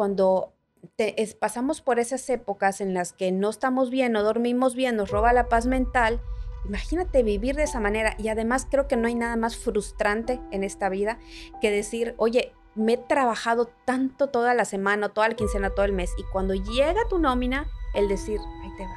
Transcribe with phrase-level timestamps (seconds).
[0.00, 0.54] cuando
[1.40, 5.34] pasamos por esas épocas en las que no estamos bien, no dormimos bien, nos roba
[5.34, 6.22] la paz mental,
[6.64, 8.14] imagínate vivir de esa manera.
[8.16, 11.18] Y además creo que no hay nada más frustrante en esta vida
[11.60, 15.92] que decir, oye, me he trabajado tanto toda la semana, toda la quincena, todo el
[15.92, 16.14] mes.
[16.16, 18.96] Y cuando llega tu nómina, el decir, ahí te va.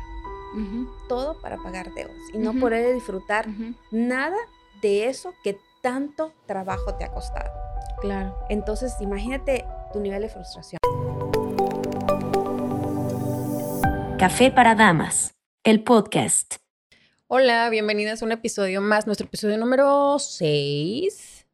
[1.10, 3.46] Todo para pagar deudas y no poder disfrutar
[3.92, 4.38] nada
[4.82, 7.52] de eso que tanto trabajo te ha costado.
[8.00, 8.38] Claro.
[8.48, 10.80] Entonces, imagínate tu nivel de frustración.
[14.23, 16.55] Café para Damas, el podcast.
[17.27, 21.46] Hola, bienvenidas a un episodio más, nuestro episodio número 6.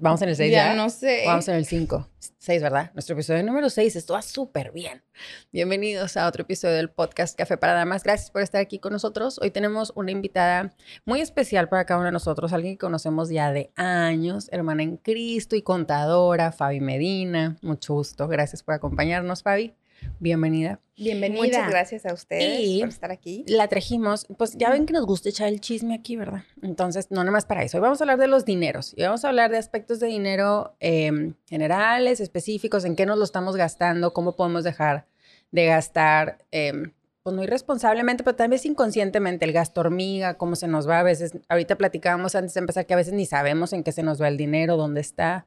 [0.00, 0.66] Vamos en el 6 ya.
[0.70, 1.22] Ya no sé.
[1.24, 2.08] Vamos en el 5.
[2.38, 2.90] 6, ¿verdad?
[2.94, 5.04] Nuestro episodio número 6 estuvo súper bien.
[5.52, 8.02] Bienvenidos a otro episodio del podcast Café para Damas.
[8.02, 9.38] Gracias por estar aquí con nosotros.
[9.40, 10.74] Hoy tenemos una invitada
[11.04, 14.96] muy especial para cada uno de nosotros, alguien que conocemos ya de años, hermana en
[14.96, 17.56] Cristo y contadora, Fabi Medina.
[17.62, 18.26] Mucho gusto.
[18.26, 19.76] Gracias por acompañarnos, Fabi.
[20.18, 20.80] Bienvenida.
[20.96, 21.42] Bienvenida.
[21.42, 23.44] Muchas gracias a ustedes por estar aquí.
[23.48, 26.44] La trajimos, pues ya ven que nos gusta echar el chisme aquí, ¿verdad?
[26.62, 27.76] Entonces, no nada más para eso.
[27.76, 30.74] Hoy vamos a hablar de los dineros y vamos a hablar de aspectos de dinero
[30.80, 35.06] em, generales, específicos, en qué nos lo estamos gastando, cómo podemos dejar
[35.50, 40.88] de gastar, em, pues no irresponsablemente, pero también inconscientemente, el gasto hormiga, cómo se nos
[40.88, 41.32] va a veces.
[41.48, 44.28] Ahorita platicábamos antes de empezar que a veces ni sabemos en qué se nos va
[44.28, 45.46] el dinero, dónde está.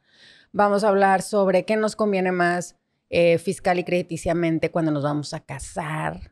[0.52, 2.76] Vamos a hablar sobre qué nos conviene más
[3.12, 6.32] eh, fiscal y crediticiamente cuando nos vamos a casar,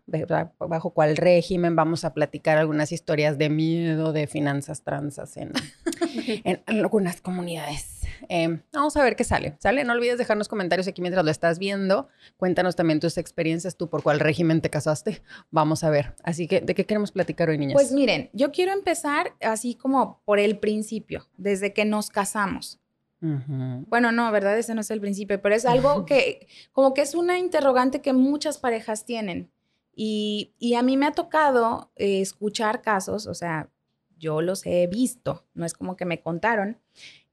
[0.59, 5.53] bajo cuál régimen, vamos a platicar algunas historias de miedo, de finanzas transas en,
[6.43, 8.01] en, algunas comunidades.
[8.29, 9.83] Em, vamos a ver qué sale, ¿sale?
[9.83, 12.09] No olvides dejarnos comentarios aquí mientras lo estás viendo.
[12.37, 15.23] Cuéntanos también tus experiencias, tú por cuál régimen te casaste.
[15.49, 16.13] Vamos a ver.
[16.23, 17.73] Así que, ¿de qué queremos platicar hoy, niñas?
[17.73, 22.79] Pues miren, yo quiero empezar así como por el principio, desde que nos casamos.
[23.19, 24.57] Bueno, no, ¿verdad?
[24.57, 28.13] Ese no es el principio, pero es algo que como que es una interrogante que
[28.13, 29.51] muchas parejas tienen.
[29.99, 33.71] Y, a mí me ha tocado eh, escuchar casos, o sea,
[34.19, 36.77] yo los he visto, no es como que me contaron,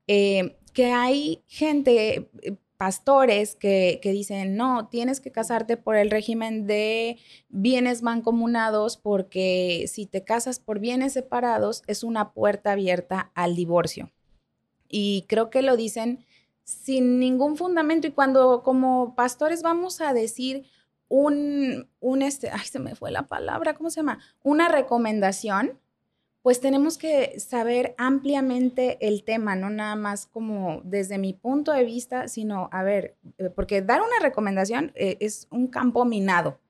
[0.07, 6.11] eh, que hay gente, eh, pastores que, que, dicen, no, tienes que casarte por el
[6.11, 7.19] régimen de
[7.51, 14.11] bienes mancomunados porque si te casas por bienes separados es una puerta abierta al divorcio
[14.97, 16.25] y creo que lo dicen
[16.63, 20.67] sin ningún fundamento y cuando como pastores vamos a decir
[21.09, 24.21] un, un este, ay, se me fue la palabra, ¿cómo se llama?
[24.45, 25.81] Una recomendación,
[26.43, 31.83] pues tenemos que saber ampliamente el tema, no nada más como desde mi punto de
[31.83, 36.61] vista, sino, a ver, eh, porque dar una recomendación eh, es un campo minado.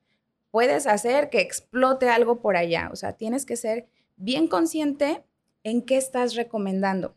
[0.50, 3.86] Puedes hacer que explote algo por allá, o sea, tienes que ser
[4.16, 5.22] bien consciente
[5.62, 7.16] en qué estás recomendando.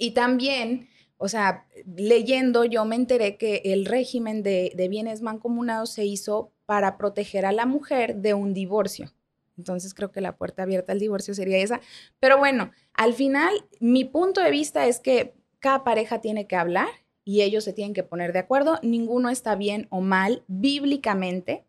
[0.00, 0.88] Y también,
[1.18, 6.96] o sea, leyendo yo me enteré que el régimen de, bienes mancomunados se hizo para
[6.96, 9.12] proteger a la mujer de un divorcio.
[9.58, 11.82] Entonces creo que la puerta abierta al divorcio sería esa.
[12.18, 16.88] Pero bueno, al final mi punto de vista es que cada pareja tiene que hablar
[17.22, 18.78] y ellos se tienen que poner de acuerdo.
[18.82, 21.66] Ninguno está bien o mal bíblicamente,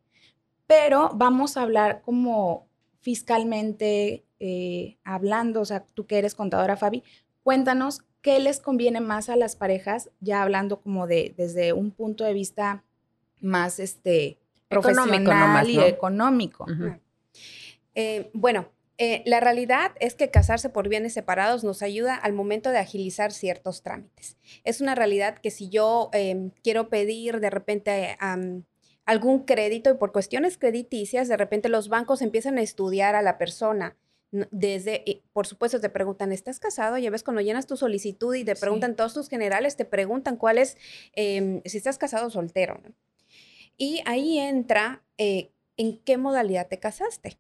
[0.68, 2.70] pero vamos a hablar como
[3.02, 7.04] fiscalmente eh, hablando, o sea, tú que eres contadora, Fabi,
[7.44, 10.10] cuéntanos ¿qué les conviene más a las parejas?
[10.20, 12.84] Ya hablando como de desde un punto de vista
[13.40, 16.66] más este, profesional y económico.
[17.96, 22.70] Eh, bueno, eh, la realidad es que casarse por bienes separados nos ayuda al momento
[22.70, 24.38] de agilizar ciertos trámites.
[24.64, 28.18] Es una realidad que si yo em, quiero pedir de repente
[29.06, 33.38] algún crédito y por cuestiones crediticias, de repente los bancos empiezan a estudiar a la
[33.38, 33.98] persona
[34.32, 36.98] desde, eh, por supuesto, te preguntan, ¿estás casado?
[36.98, 40.58] Ya ves, cuando llenas tu solicitud y te preguntan todos tus generales, te preguntan cuál
[40.58, 40.78] es,
[41.14, 42.82] em, si estás casado o soltero.
[43.78, 47.38] Y ahí entra eh, en qué modalidad te casaste.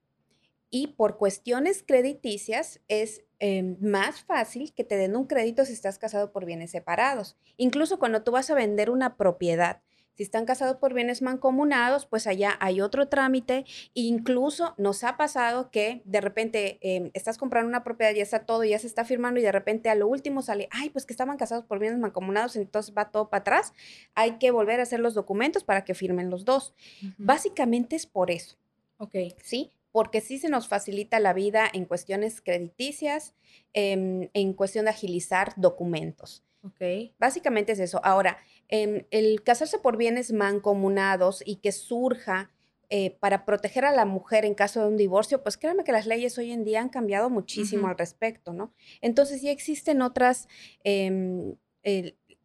[0.69, 5.97] Y por cuestiones crediticias es em, más fácil que te den un crédito si estás
[5.97, 7.37] casado por bienes separados.
[7.57, 9.81] Incluso cuando tú vas a vender una propiedad,
[10.21, 13.65] si están casados por bienes mancomunados, pues allá hay otro trámite.
[13.95, 18.63] Incluso nos ha pasado que de repente em, estás comprando una propiedad, ya está todo,
[18.63, 21.37] ya se está firmando y de repente a lo último sale, ay, pues que estaban
[21.37, 23.73] casados por bienes mancomunados, entonces va todo para atrás.
[24.13, 26.75] Hay que volver a hacer los documentos para que firmen los dos.
[27.17, 28.57] Básicamente es por eso.
[28.99, 29.15] Ok.
[29.41, 29.71] ¿Sí?
[29.91, 33.33] porque sí se nos facilita la vida en cuestiones crediticias,
[33.73, 36.45] em, en cuestión de agilizar documentos.
[36.63, 37.11] Ok.
[37.19, 37.99] Básicamente es eso.
[38.03, 38.37] Ahora,
[38.71, 42.51] em, el casarse por bienes mancomunados y que surja
[42.89, 46.07] eh, para proteger a la mujer en caso de un divorcio, pues créanme que las
[46.07, 48.73] leyes hoy en día han cambiado muchísimo al respecto, ¿no?
[48.99, 50.49] Entonces sí existen otras,
[50.83, 51.55] em,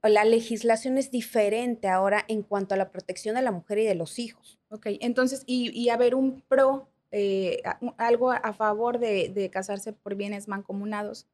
[0.02, 3.96] la legislación es diferente ahora en cuanto a la protección de la mujer y de
[3.96, 4.60] los hijos.
[4.68, 7.62] Ok, entonces, y, y a ver, un pro, eh,
[7.96, 11.26] algo a favor de, de casarse por bienes mancomunados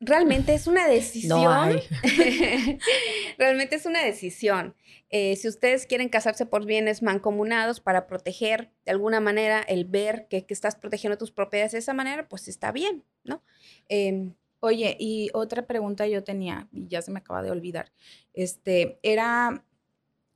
[0.00, 1.80] realmente es una decisión.
[3.38, 4.74] realmente es una decisión.
[5.10, 10.26] Eh, si ustedes quieren casarse por bienes mancomunados para proteger de alguna manera el ver
[10.28, 13.42] que, estás protegiendo tus propiedades de esa manera, pues está bien, ¿no?
[13.88, 14.34] Em,
[14.64, 17.92] Oye, y otra pregunta yo tenía, y ya se me acaba de olvidar,
[18.32, 19.62] este, era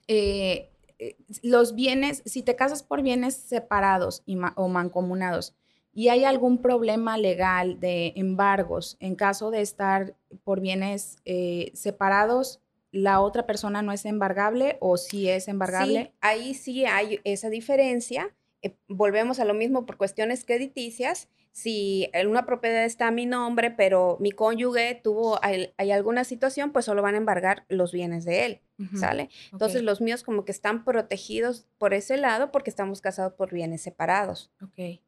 [0.07, 4.23] eh, eh, los bienes, si te casas por bienes separados
[4.57, 5.57] o mancomunados,
[5.99, 10.15] ¿Y hay algún problema legal de embargos en caso de estar
[10.45, 12.61] por bienes eh, separados?
[12.93, 16.05] ¿La otra persona no es embargable o sí es embargable?
[16.05, 18.33] Sí, ahí sí hay esa diferencia.
[18.63, 21.29] Eh, volvemos a lo mismo por cuestiones crediticias.
[21.51, 26.85] Si una propiedad está a mi nombre, pero mi cónyuge tuvo hay, alguna situación, pues
[26.85, 28.61] solo van a embargar los bienes de él,
[28.95, 29.31] ¿sale?
[29.51, 33.83] Entonces los míos como que están protegidos por ese lado porque estamos casados por bienes
[33.83, 34.53] separados.
[34.63, 35.01] Ok.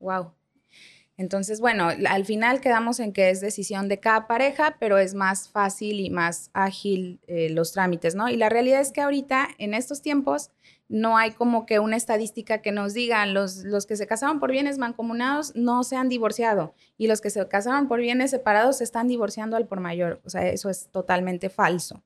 [0.00, 0.32] Wow.
[1.18, 5.48] Entonces, bueno, al final quedamos en que es decisión de cada pareja, pero es más
[5.48, 8.28] fácil y más ágil eh, los trámites, ¿no?
[8.28, 10.52] Y la realidad es que ahorita, en estos tiempos,
[10.88, 14.52] no hay como que una estadística que nos diga los, los que se casaron por
[14.52, 18.84] bienes mancomunados no se han divorciado y los que se casaron por bienes separados se
[18.84, 20.20] están divorciando al por mayor.
[20.24, 22.02] O sea, eso es totalmente falso.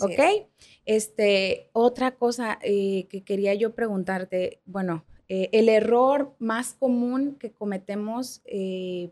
[0.00, 0.48] ¿Ok?
[0.84, 7.50] Este, otra cosa eh, que quería yo preguntarte, bueno, eh, el error más común que
[7.50, 9.10] cometemos eh,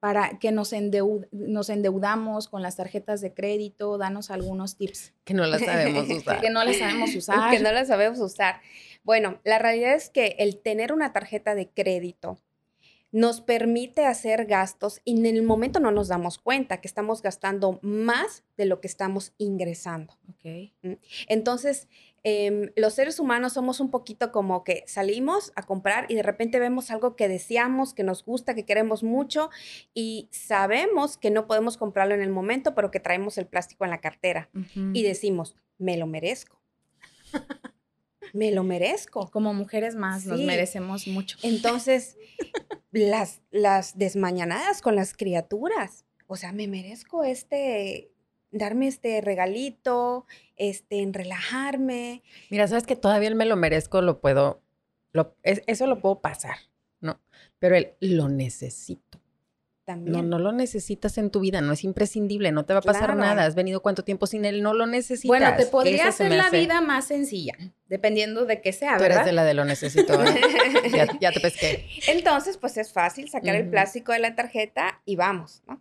[0.00, 0.72] para que nos,
[1.32, 5.12] nos, endeudamos con las tarjetas de crédito, danos algunos tips.
[5.24, 6.40] Que no las sabemos usar.
[6.40, 7.50] que no las sabemos usar.
[7.50, 8.60] que no las sabemos usar.
[9.02, 12.38] Bueno, la realidad es que el tener una tarjeta de crédito
[13.10, 17.78] nos permite hacer gastos y en el momento no nos damos cuenta que estamos gastando
[17.82, 20.14] más de lo que estamos ingresando.
[20.38, 20.74] Okay.
[21.28, 21.88] Entonces,
[22.24, 26.58] Em, los seres humanos somos un poquito como que salimos a comprar y de repente
[26.58, 29.50] vemos algo que deseamos, que nos gusta, que queremos mucho
[29.94, 33.90] y sabemos que no podemos comprarlo en el momento, pero que traemos el plástico en
[33.90, 34.50] la cartera
[34.92, 36.60] y decimos, me lo merezco.
[38.32, 39.30] me lo merezco.
[39.30, 41.38] como mujeres más nos merecemos mucho.
[41.42, 42.16] Entonces,
[42.90, 48.10] las, las desmañanadas con las criaturas, o sea, me merezco este
[48.50, 50.26] darme este regalito,
[50.56, 52.22] este, en relajarme.
[52.50, 54.62] Mira, sabes que todavía el me lo merezco, lo puedo,
[55.12, 56.56] lo, eso lo puedo pasar,
[57.00, 57.20] ¿no?
[57.58, 59.17] Pero el lo necesito.
[59.88, 60.12] También.
[60.12, 63.16] No, no lo necesitas en tu vida, no es imprescindible, no te va a pasar
[63.16, 63.46] nada.
[63.46, 65.26] Has venido cuánto tiempo sin él, no lo necesitas.
[65.26, 67.54] Bueno, te podría hacer la vida más sencilla,
[67.86, 70.22] dependiendo de qué sea, Tú eres de la de lo necesito.
[71.22, 71.88] ya, te pesqué.
[72.06, 75.80] Entonces, pues es fácil sacar el plástico de la tarjeta y vamos, ¿no?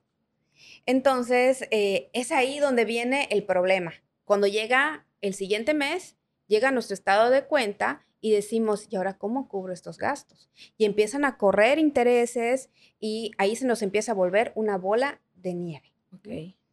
[0.86, 3.92] Entonces, eh, es ahí donde viene el problema.
[4.24, 6.16] Cuando llega el siguiente mes,
[6.48, 10.50] llega nuestro estado de cuenta y decimos, ¿y ahora cómo cubro estos gastos?
[10.78, 12.70] Y empiezan a correr intereses
[13.00, 15.94] y ahí se nos empieza a volver una bola de nieve.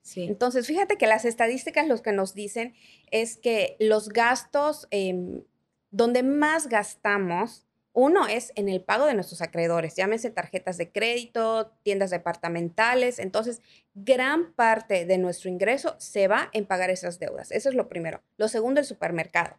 [0.02, 0.24] Sí.
[0.24, 2.74] Entonces, fíjate que las estadísticas lo que nos dicen
[3.10, 5.44] es que los gastos, em,
[5.90, 7.66] donde más gastamos
[7.96, 13.20] uno es en el pago de nuestros acreedores, llámese tarjetas de crédito, tiendas departamentales.
[13.20, 13.62] Entonces,
[13.94, 17.52] gran parte de nuestro ingreso se va en pagar esas deudas.
[17.52, 18.20] Eso es lo primero.
[18.36, 19.56] Lo segundo, el supermercado.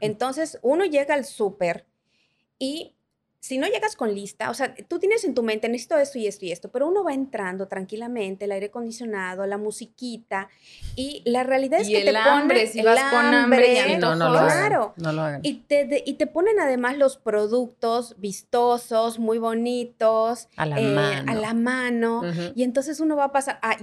[0.00, 1.86] Entonces, uno llega al súper
[2.58, 2.94] y
[3.44, 6.26] si no llegas con lista, o sea, tú tienes en tu mente, necesito esto y
[6.26, 10.48] esto y esto, pero uno va entrando tranquilamente, el aire acondicionado, la musiquita,
[10.96, 14.94] y la realidad es que te hambre, si vas con hambre, no, no, lo claro,
[14.96, 15.40] no lo hagan.
[15.44, 21.30] Y te, y te ponen además los productos vistosos, muy bonitos, a la eh, mano,
[21.30, 22.22] a la mano
[22.54, 23.76] y entonces uno va a pasar, ah,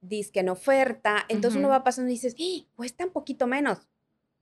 [0.00, 2.64] dice que en oferta, entonces uno va pasando y dices, ¡Ah!
[2.76, 3.76] cuesta un poquito menos,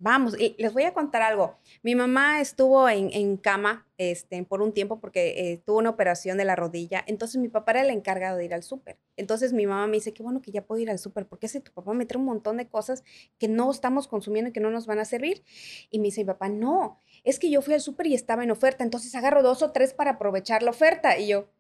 [0.03, 1.59] Vamos, y les voy a contar algo.
[1.83, 6.47] Mi mamá estuvo en, cama este, por un tiempo porque eh, tuvo una operación de
[6.47, 7.05] la rodilla.
[7.07, 8.97] Entonces mi papá era el encargado de ir al súper.
[9.19, 11.61] Entonces mi mamá me dice, qué bueno que ya puedo ir al súper, porque si
[11.61, 13.05] tu papá me trae un montón de cosas
[13.39, 15.45] que no estamos consumiendo y que no nos van a servir.
[15.91, 18.53] Y me dice mi papá, no, es que yo fui al súper y estaba en
[18.53, 21.19] oferta, entonces agarro dos o tres para aprovechar la oferta.
[21.19, 21.51] Y yo,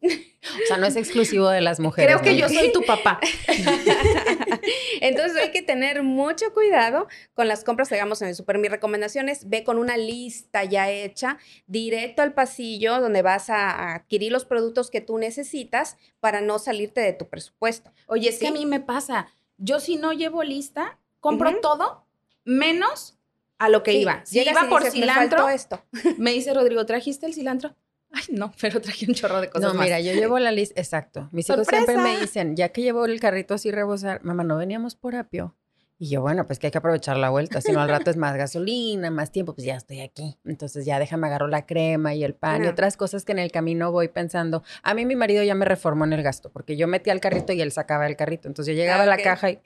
[0.00, 2.16] o sea, no es exclusivo de las mujeres.
[2.16, 3.18] Creo que yo soy tu papá.
[5.00, 8.58] Entonces hay que tener mucho cuidado con las compras que hagamos en el super.
[8.58, 13.94] Mi recomendación es ve con una lista ya hecha, directo al pasillo donde vas a
[13.94, 17.90] adquirir los productos que tú necesitas para no salirte de tu presupuesto.
[18.06, 22.04] Oye, es que a mí me pasa, yo si no llevo lista, compro todo
[22.44, 23.18] menos
[23.58, 24.22] a lo que iba.
[24.24, 25.82] Si iba por cilantro, esto.
[26.18, 27.74] me dice Rodrigo, ¿trajiste el cilantro?
[28.10, 29.74] Ay, no, pero traje un chorro de cosas.
[29.74, 31.28] No, mira, yo llevo la lista, exacto.
[31.32, 34.94] Mis hijos siempre me dicen, ya que llevo el carrito así rebosar, mamá, no veníamos
[34.94, 35.54] por apio.
[36.00, 38.16] Y yo, bueno, pues que hay que aprovechar la vuelta, si no al rato es
[38.16, 40.38] más gasolina, más tiempo, pues ya estoy aquí.
[40.44, 43.50] Entonces ya déjame agarro la crema y el pan y otras cosas que en el
[43.50, 44.62] camino voy pensando.
[44.84, 47.52] A mí mi marido ya me reformó en el gasto, porque yo metía el carrito
[47.52, 48.46] y él sacaba el carrito.
[48.46, 49.58] Entonces yo llegaba a la ah, caja y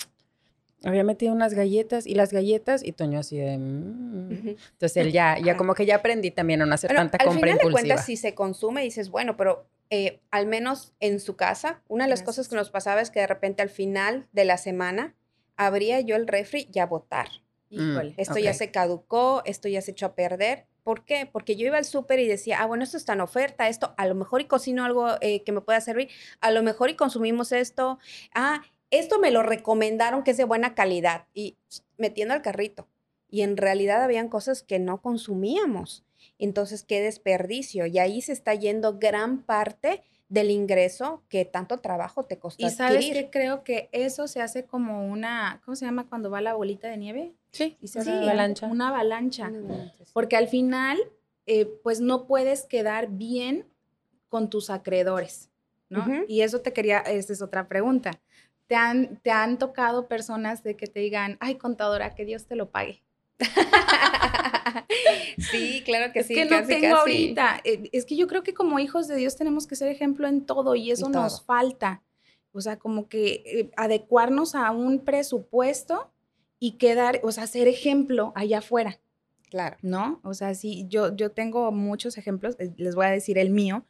[0.84, 3.58] había metido unas galletas y las galletas y Toño así de...
[3.58, 4.56] Mm".
[4.72, 7.52] Entonces él ya, ya como que ya aprendí también a no hacer tanta compra impulsiva.
[7.52, 11.36] Al final de cuentas, si se consume, dices, bueno, pero eh, al menos en su
[11.36, 14.44] casa, una de las cosas que nos pasaba es que de repente al final de
[14.44, 15.14] la semana
[15.56, 17.28] abría yo el refri y a botar.
[17.70, 20.66] Mm, esto ya se caducó, esto ya se echó a perder.
[20.82, 21.28] ¿Por qué?
[21.30, 24.06] Porque yo iba al súper y decía, ah, bueno, esto está en oferta, esto a
[24.06, 26.08] lo mejor y cocino algo eh, que me pueda servir,
[26.40, 27.98] a lo mejor y consumimos esto,
[28.34, 28.62] ah,
[28.92, 31.56] esto me lo recomendaron que es de buena calidad y
[31.96, 32.86] metiendo al carrito.
[33.28, 36.04] Y en realidad habían cosas que no consumíamos.
[36.38, 37.86] Entonces, qué desperdicio.
[37.86, 42.70] Y ahí se está yendo gran parte del ingreso que tanto trabajo te costó Y
[42.70, 46.54] sabes que creo que eso se hace como una, ¿cómo se llama cuando va la
[46.54, 47.34] bolita de nieve?
[47.50, 48.66] Sí, y se hace una avalancha.
[48.66, 49.52] Una avalancha.
[50.12, 50.98] Porque al final,
[51.46, 53.66] eh, pues no puedes quedar bien
[54.28, 55.50] con tus acreedores,
[55.88, 56.24] ¿no?
[56.28, 58.20] Y eso te quería, esta es otra pregunta.
[58.66, 62.56] ¿Te han, ¿Te han tocado personas de que te digan, ay, contadora, que Dios te
[62.56, 63.02] lo pague?
[65.50, 66.34] sí, claro que sí.
[66.34, 67.60] Es que no tengo ahorita.
[67.64, 70.44] Eh, es que yo creo que como hijos de Dios tenemos que ser ejemplo en
[70.44, 72.02] todo y eso nos falta.
[72.52, 76.10] O sea, como que eh, adecuarnos a un presupuesto
[76.58, 79.00] y quedar, o sea, ser ejemplo allá afuera.
[79.50, 79.76] Claro.
[79.82, 80.20] ¿No?
[80.22, 83.84] O sea, sí, yo, yo tengo muchos ejemplos, eh, les voy a decir el mío.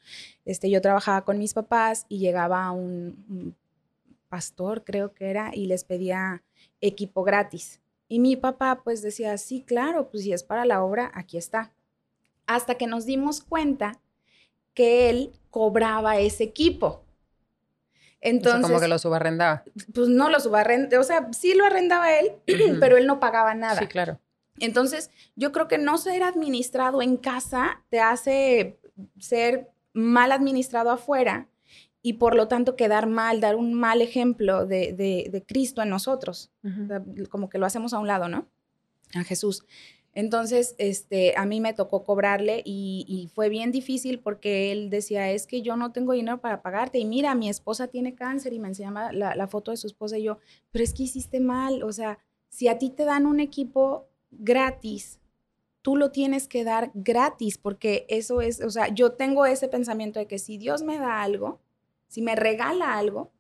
[0.45, 3.55] Este, yo trabajaba con mis papás y llegaba un
[4.33, 6.43] pastor, creo que era, y les pedía
[6.81, 7.83] equipo gratis.
[8.09, 11.71] Y mi papá pues decía, sí, claro, pues si es para la obra, aquí está.
[12.47, 14.01] Hasta que nos dimos cuenta
[14.73, 17.05] que él cobraba ese equipo.
[18.23, 19.65] Entonces, como que lo subarrendaba.
[19.93, 22.33] Pues no lo subarrendaba, o sea, sí lo arrendaba él,
[22.81, 23.81] pero él no pagaba nada.
[23.81, 24.19] Sí, claro.
[24.61, 28.79] Entonces, yo creo que no ser administrado en casa te hace
[29.19, 31.49] ser mal administrado afuera
[32.03, 36.51] y por lo tanto quedar mal, dar un mal ejemplo de, de, Cristo en nosotros.
[37.31, 38.49] como que lo hacemos a un lado, ¿no?
[39.15, 39.65] A Jesús.
[40.15, 45.47] Entonces, este, a mí me tocó cobrarle y, fue bien difícil porque él decía, es
[45.47, 48.69] que yo no tengo dinero para pagarte y mira, mi esposa tiene cáncer y me
[48.69, 50.39] enseñaba la, la foto de su esposa y yo,
[50.71, 52.19] pero es que hiciste mal, o sea,
[52.49, 55.19] si a ti te dan un equipo gratis,
[55.81, 60.19] tú lo tienes que dar gratis porque eso es, o sea, yo tengo ese pensamiento
[60.19, 61.61] de que si Dios me da algo,
[62.13, 63.33] si me regala algo,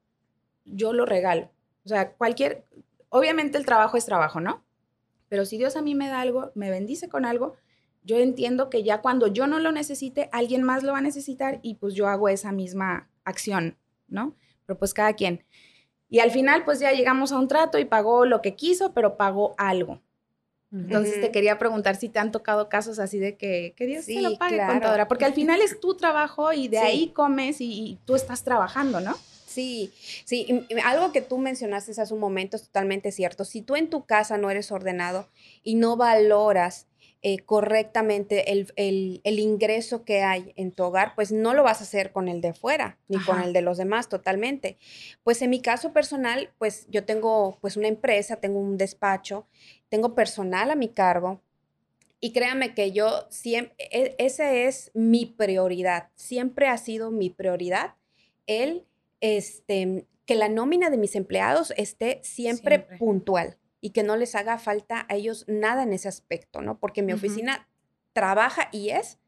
[0.64, 1.50] yo lo regalo.
[1.84, 2.64] O sea, cualquier,
[3.10, 4.64] obviamente el trabajo es trabajo, ¿no?
[5.28, 7.54] Pero si Dios a mí me da algo, me bendice con algo,
[8.02, 11.60] yo entiendo que ya cuando yo no lo necesite, alguien más lo va a necesitar
[11.60, 13.76] y pues yo hago esa misma acción,
[14.08, 14.36] ¿no?
[14.64, 15.44] Pero pues cada quien.
[16.08, 19.18] Y al final pues ya llegamos a un trato y pagó lo que quiso, pero
[19.18, 20.00] pagó algo.
[20.72, 24.20] Entonces te quería preguntar si te han tocado casos así de que, que Dios sí,
[24.20, 28.14] lo pague, contadora, porque al final es tu trabajo y de ahí comes y, tú
[28.14, 29.14] estás trabajando, ¿no?
[29.46, 29.92] Sí,
[30.24, 33.44] sí, algo que tú mencionaste hace un momento es totalmente cierto.
[33.44, 35.28] Si tú en tu casa no eres ordenado
[35.62, 36.86] y no valoras
[37.24, 42.10] eh, correctamente el, ingreso que hay en tu hogar, pues no lo vas a hacer
[42.10, 44.76] con el de fuera, ni con el de los demás totalmente.
[45.22, 49.46] Pues en mi caso personal, pues yo tengo pues una empresa, tengo un despacho,
[49.92, 51.42] tengo personal a mi cargo,
[52.18, 53.74] y créanme que yo siempre,
[54.16, 57.96] esa es mi prioridad, siempre ha sido mi prioridad
[58.46, 58.86] el,
[59.20, 62.78] este, que la nómina de mis empleados esté siempre.
[62.98, 66.78] puntual y que no les haga falta a ellos nada en ese aspecto, ¿no?
[66.78, 67.68] Porque mi oficina
[68.14, 69.18] trabaja y es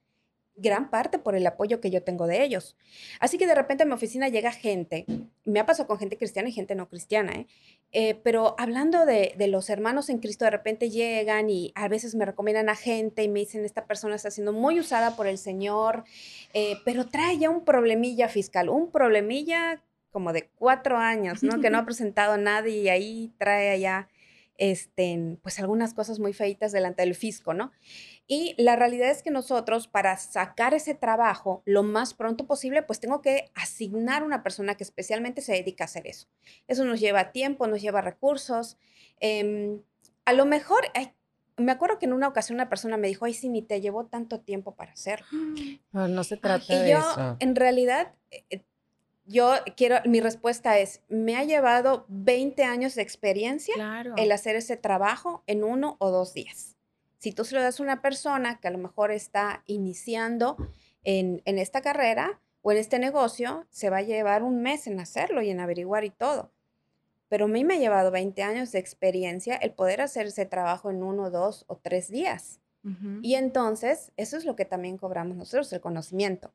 [0.56, 2.76] gran parte por el apoyo que yo tengo de ellos.
[3.20, 5.04] Así que de repente a mi oficina llega gente,
[5.44, 7.46] me ha pasado con gente cristiana y gente no cristiana, ¿eh?
[7.92, 12.25] eh pero hablando de, los hermanos en Cristo, de repente llegan y a veces me
[12.25, 16.04] recomiendan a gente y me dicen, esta persona está siendo muy usada por el Señor,
[16.52, 21.61] eh, pero trae ya un problemilla fiscal, un problemilla como de cuatro años, ¿no?
[21.61, 24.08] Que no ha presentado nadie y ahí trae allá
[24.56, 27.73] este, pues algunas cosas muy feitas delante del fisco, ¿no?
[28.26, 33.00] Y la realidad es que nosotros para sacar ese trabajo lo más pronto posible, pues
[33.00, 36.26] tengo que asignar una persona que especialmente se dedica a hacer eso.
[36.66, 38.78] Eso nos lleva tiempo, nos lleva recursos.
[39.20, 39.82] Em,
[40.24, 40.84] a lo mejor,
[41.58, 44.06] me acuerdo que en una ocasión una persona me dijo, ay, sí, ni te llevó
[44.06, 45.26] tanto tiempo para hacerlo.
[45.92, 47.36] No, no se trata de eso.
[47.38, 48.62] En realidad, eh,
[49.26, 53.74] yo quiero, mi respuesta es, me ha llevado 20 años de experiencia
[54.16, 56.73] el hacer ese trabajo en uno o dos días.
[57.18, 60.56] Si tú se lo das a una persona que a lo mejor está iniciando,
[61.04, 64.99] en, en esta carrera o en este negocio se va a llevar un mes en
[64.99, 66.50] hacerlo y en averiguar y todo.
[67.28, 70.90] Pero a mí me ha llevado 20 años de experiencia el poder hacer ese trabajo
[70.90, 72.61] en uno, dos o tres días.
[73.23, 76.52] Y entonces, eso es lo que también cobramos nosotros, el conocimiento.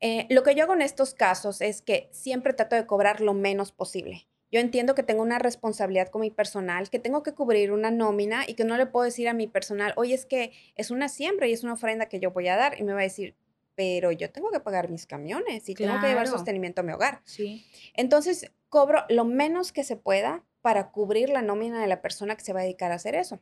[0.00, 3.34] Eh, lo que yo hago en estos casos es que siempre trato de cobrar lo
[3.34, 4.26] menos posible.
[4.54, 8.44] Yo entiendo que tengo una responsabilidad con mi personal, que tengo que cubrir una nómina
[8.46, 11.48] y que no le puedo decir a mi personal, oye, es que es una siembra
[11.48, 12.78] y es una ofrenda que yo voy a dar.
[12.78, 13.34] Y me va a decir,
[13.74, 17.20] pero yo tengo que pagar mis camiones y tengo que llevar sostenimiento a mi hogar.
[17.24, 17.66] Sí.
[17.94, 22.44] Entonces, cobro lo menos que se pueda para cubrir la nómina de la persona que
[22.44, 23.40] se va a dedicar a hacer eso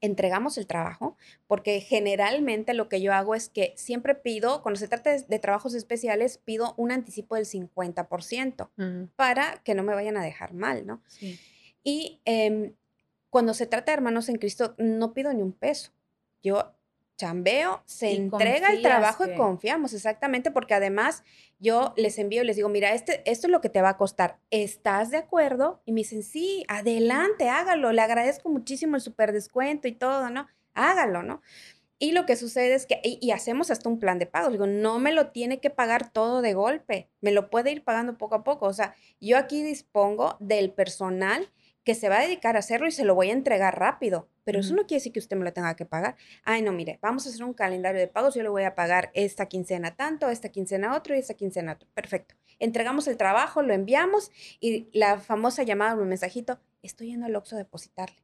[0.00, 1.16] entregamos el trabajo,
[1.46, 5.74] porque generalmente lo que yo hago es que siempre pido, cuando se trata de, trabajos
[5.74, 11.02] especiales, pido un anticipo del 50% para que no me vayan a dejar mal, ¿no?
[11.06, 11.38] Sí.
[11.82, 12.74] Y em,
[13.30, 15.92] cuando se trata de hermanos en Cristo, no pido ni un peso.
[16.42, 16.72] Yo
[17.20, 21.22] chambeo, se entrega el trabajo y confiamos, exactamente, porque además
[21.58, 23.96] yo les envío y les digo, mira, este, esto es lo que te va a
[23.98, 25.82] costar, ¿estás de acuerdo?
[25.84, 30.46] Y me dicen, sí, adelante, hágalo, le agradezco muchísimo el super descuento y todo, ¿no?
[30.72, 31.42] Hágalo, ¿no?
[31.98, 34.98] Y lo que sucede es que, y, hacemos hasta un plan de pago, digo, no
[34.98, 38.44] me lo tiene que pagar todo de golpe, me lo puede ir pagando poco a
[38.44, 41.50] poco, o sea, yo aquí dispongo del personal
[41.84, 44.28] que se va a dedicar a hacerlo y se lo voy a entregar rápido.
[44.44, 46.16] Pero eso no quiere decir que usted me lo tenga que pagar.
[46.44, 48.34] Ay, no, mire, vamos a hacer un calendario de pagos.
[48.34, 51.88] Yo le voy a pagar esta quincena tanto, esta quincena otro y esta quincena otro.
[51.94, 52.34] Perfecto.
[52.58, 57.56] Entregamos el trabajo, lo enviamos y la famosa llamada o mensajito, estoy yendo al Oxxo
[57.56, 58.22] a depositarle.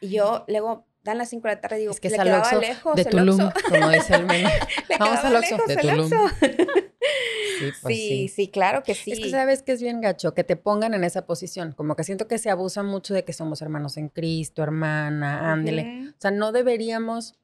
[0.00, 2.94] Y yo luego dan las 5 de la tarde digo, es que le quedaba lejos
[2.94, 4.52] de Tulum, como dice el meme.
[4.98, 6.10] Vamos al Oxxo de Tulum.
[7.82, 9.12] Pues sí, sí, claro que sí.
[9.12, 11.72] Es que sabes que es bien gacho que te pongan en esa posición.
[11.72, 16.10] Como que siento que se abusa mucho de que somos hermanos en Cristo, hermana, ándele.
[16.10, 17.34] O sea, no deberíamos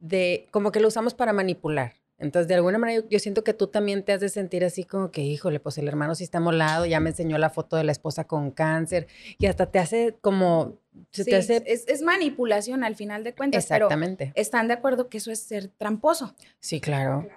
[0.00, 1.94] de, como que lo usamos para manipular.
[2.18, 5.10] Entonces, de alguna manera, yo, siento que tú también te has de sentir así como
[5.10, 7.92] que, híjole, pues el hermano sí está molado, ya me enseñó la foto de la
[7.92, 9.06] esposa con cáncer
[9.38, 10.78] y hasta te hace como...
[11.10, 11.62] Se te hace...
[11.66, 13.64] Es, manipulación al final de cuentas.
[13.64, 14.32] Exactamente.
[14.34, 16.34] están de acuerdo que eso es ser tramposo.
[16.58, 17.28] Sí, claro.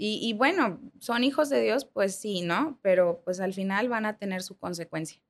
[0.00, 2.78] Y, bueno, son hijos de Dios, pues sí, ¿no?
[2.82, 5.20] Pero pues al final van a tener su consecuencia.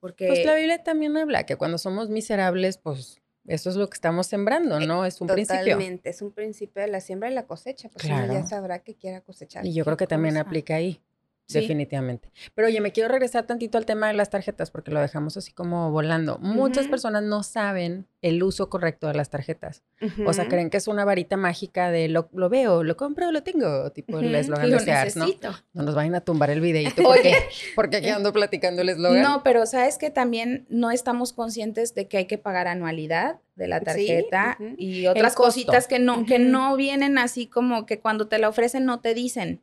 [0.00, 0.28] Porque...
[0.28, 4.26] Pues la Biblia también habla que cuando somos miserables, pues eso es lo que estamos
[4.26, 5.04] sembrando, ¿no?
[5.04, 5.74] Es un principio.
[5.74, 8.94] Totalmente, es un principio de la siembra y la cosecha, pues uno ya sabrá que
[8.94, 9.66] quiera cosechar.
[9.66, 11.02] Y yo creo que también aplica ahí.
[11.48, 12.30] Definitivamente.
[12.54, 15.52] Pero oye, me quiero regresar tantito al tema de las tarjetas porque lo dejamos así
[15.52, 16.38] como volando.
[16.38, 19.82] Muchas personas no saben el uso correcto de las tarjetas.
[20.26, 23.90] O sea, creen que es una varita mágica de lo, veo, lo compro, lo tengo,
[23.92, 25.26] tipo el eslogan de Sears, ¿no?
[25.72, 27.34] No nos vayan a tumbar el videito porque,
[27.74, 29.22] porque aquí ando platicando el eslogan.
[29.22, 33.68] No, pero sabes que también no estamos conscientes de que hay que pagar anualidad de
[33.68, 38.38] la tarjeta y otras cositas que no, que no vienen así como que cuando te
[38.38, 39.62] la ofrecen no te dicen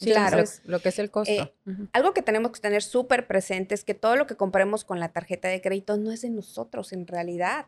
[0.00, 0.44] claro.
[0.64, 1.32] Lo, que es el costo.
[1.32, 1.52] Eh,
[1.92, 5.10] algo que tenemos que tener súper presente es que todo lo que compremos con la
[5.10, 7.66] tarjeta de crédito no es de nosotros en realidad.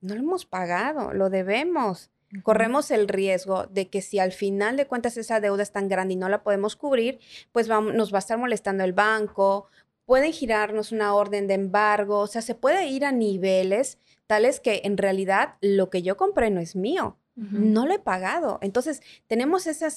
[0.00, 2.10] No lo hemos pagado, lo debemos.
[2.42, 6.14] Corremos el riesgo de que si al final de cuentas esa deuda es tan grande
[6.14, 7.20] y no la podemos cubrir,
[7.52, 9.68] pues vamos, nos va a estar molestando el banco,
[10.04, 14.82] pueden girarnos una orden de embargo, o sea, se puede ir a niveles tales que
[14.84, 18.58] en realidad lo que yo compré no es mío no lo he pagado.
[18.62, 19.88] Entonces, tenemos esa,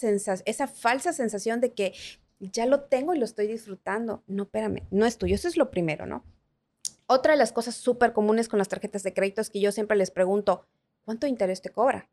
[0.45, 1.93] esa falsa sensación de que
[2.39, 4.23] ya lo tengo y lo estoy disfrutando.
[4.27, 5.35] No, espérame, no es tuyo.
[5.35, 6.23] Eso es lo primero, ¿no?
[7.07, 9.97] Otra de las cosas súper comunes con las tarjetas de crédito es que yo siempre
[9.97, 10.67] les pregunto,
[11.05, 12.09] ¿cuánto interés te cobra?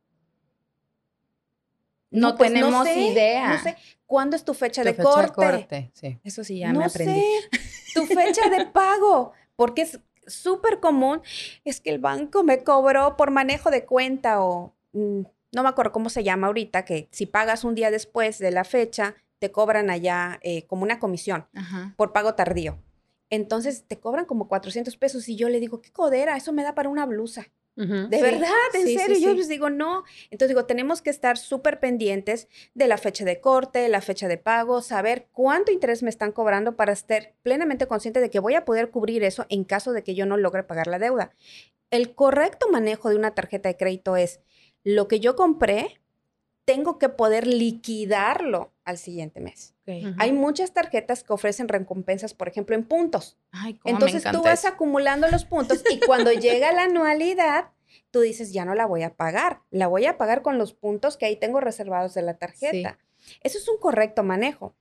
[2.10, 3.54] No, pues, tenemos idea.
[3.54, 3.76] No sé.
[4.06, 5.90] ¿Cuándo es tu fecha, de, corte?
[5.92, 6.18] Sí.
[6.22, 7.20] Eso sí, ya me aprendí.
[7.20, 7.60] Sé.
[7.94, 9.32] Tu fecha de pago.
[9.56, 11.20] Porque es súper común.
[11.64, 16.11] Es que el banco me cobró por manejo de cuenta o no me acuerdo cómo
[16.11, 20.38] se llama ahorita, que si pagas un día después de la fecha, te cobran allá
[20.42, 21.46] eh, como una comisión
[21.96, 22.78] por pago tardío.
[23.30, 26.74] Entonces te cobran como 400 pesos y yo le digo, qué codera, eso me da
[26.74, 27.46] para una blusa.
[27.76, 29.18] De verdad, en serio.
[29.18, 30.04] yo les digo, no.
[30.30, 34.38] Entonces digo, tenemos que estar súper pendientes de la fecha de corte, la fecha de
[34.38, 38.64] pago, saber cuánto interés me están cobrando para estar plenamente consciente de que voy a
[38.64, 41.32] poder cubrir eso en caso de que yo no logre pagar la deuda.
[41.90, 44.40] El correcto manejo de una tarjeta de crédito es,
[44.87, 46.01] lo que yo compré,
[46.64, 49.75] tengo que poder liquidarlo al siguiente mes.
[50.18, 53.37] Hay muchas tarjetas que ofrecen recompensas, por ejemplo, en puntos.
[53.85, 57.70] Entonces tú vas acumulando los puntos y cuando llega la anualidad,
[58.12, 61.16] tú dices, ya no la voy a pagar, la voy a pagar con los puntos
[61.16, 62.99] que ahí tengo reservados de la tarjeta.
[63.42, 64.77] Eso es un correcto manejo.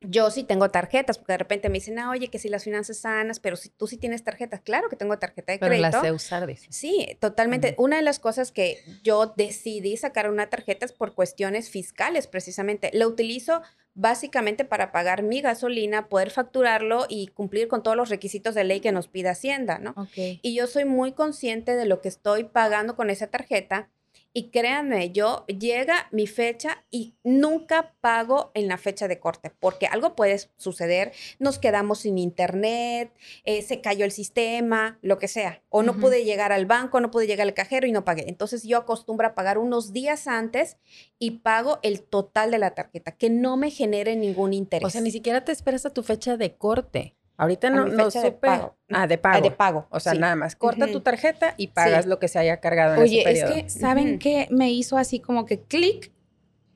[0.00, 2.98] Yo sí tengo tarjetas, porque de repente me dicen, ah, oye, que si las finanzas
[2.98, 5.88] sanas, pero si tú sí tienes tarjetas, claro que tengo tarjeta de crédito.
[5.90, 6.66] Pero las sé usar, dice.
[6.70, 7.74] Sí, totalmente.
[7.78, 12.90] Una de las cosas que yo decidí sacar una tarjeta es por cuestiones fiscales, precisamente.
[12.92, 13.62] La utilizo
[13.94, 18.78] básicamente para pagar mi gasolina, poder facturarlo y cumplir con todos los requisitos de ley
[18.78, 19.94] que nos pide Hacienda, ¿no?
[20.14, 23.90] Y yo soy muy consciente de lo que estoy pagando con esa tarjeta
[24.38, 29.88] y créanme, yo llega mi fecha y nunca pago en la fecha de corte, porque
[29.88, 35.64] algo puede suceder, nos quedamos sin internet, eh, se cayó el sistema, lo que sea,
[35.70, 38.26] o no pude llegar al banco, no pude llegar al cajero y no pagué.
[38.28, 40.76] Entonces yo acostumbro a pagar unos días antes
[41.18, 44.86] y pago el total de la tarjeta, que no me genere ningún interés.
[44.86, 47.17] O sea, ni siquiera te esperas a tu fecha de corte.
[47.38, 48.24] Ahorita no, no supe.
[48.24, 48.76] De pago.
[48.90, 49.36] Ah, de pago.
[49.36, 49.86] Ah, de pago.
[49.90, 50.56] O sea, nada más.
[50.56, 53.54] Corta tu tarjeta y pagas lo que se haya cargado en Oye, ese periodo.
[53.54, 54.48] es que, ¿saben qué?
[54.50, 56.12] Me hizo así como que clic.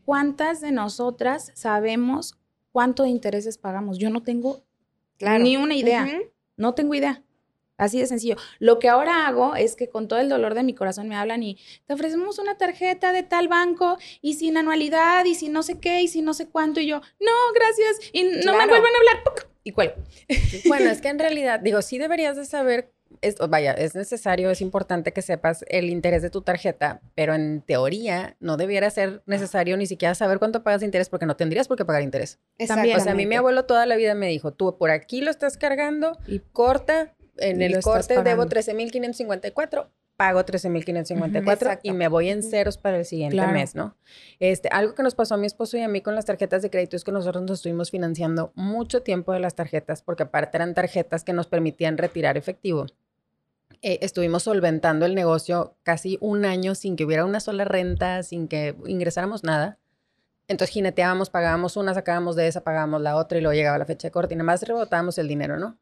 [0.04, 2.38] ¿Cuántas de nosotras sabemos
[2.70, 3.98] cuánto de intereses pagamos?
[3.98, 4.62] Yo no tengo
[5.20, 6.06] ni una idea.
[6.56, 7.22] No tengo idea.
[7.76, 8.36] Así de sencillo.
[8.60, 11.42] Lo que ahora hago es que con todo el dolor de mi corazón me hablan
[11.42, 15.80] y te ofrecemos una tarjeta de tal banco y sin anualidad y sin no sé
[15.80, 16.78] qué y sin no sé cuánto.
[16.78, 18.10] Y yo, no, gracias.
[18.12, 19.24] Y no me vuelvan a hablar
[19.64, 19.94] y cuelgo.
[20.66, 22.92] Bueno, es que en realidad, digo, sí deberías de saber,
[23.48, 28.36] vaya, es necesario, es importante que sepas el interés de tu tarjeta, pero en teoría
[28.40, 31.76] no debiera ser necesario ni siquiera saber cuánto pagas de interés porque no tendrías por
[31.76, 32.38] qué pagar interés.
[32.66, 35.20] También, o sea, a mí mi abuelo toda la vida me dijo, tú por aquí
[35.20, 39.88] lo estás cargando y corta, en el corte debo 13.554,
[40.22, 43.96] pago 13.554 y me voy en ceros para el siguiente mes, ¿no?
[44.38, 46.70] Este, algo que nos pasó a mi esposo y a mí con las tarjetas de
[46.70, 50.74] crédito es que nosotros nos estuvimos financiando mucho tiempo de las tarjetas porque aparte eran
[50.74, 52.86] tarjetas que nos permitían retirar efectivo.
[53.82, 58.46] Eh, estuvimos solventando el negocio casi un año sin que hubiera una sola renta, sin
[58.46, 59.80] que ingresáramos nada.
[60.46, 64.06] Entonces jineteábamos, pagábamos una, sacábamos de esa, pagábamos la otra y luego llegaba la fecha
[64.06, 65.78] de corte y nada más rebotábamos el dinero, ¿no?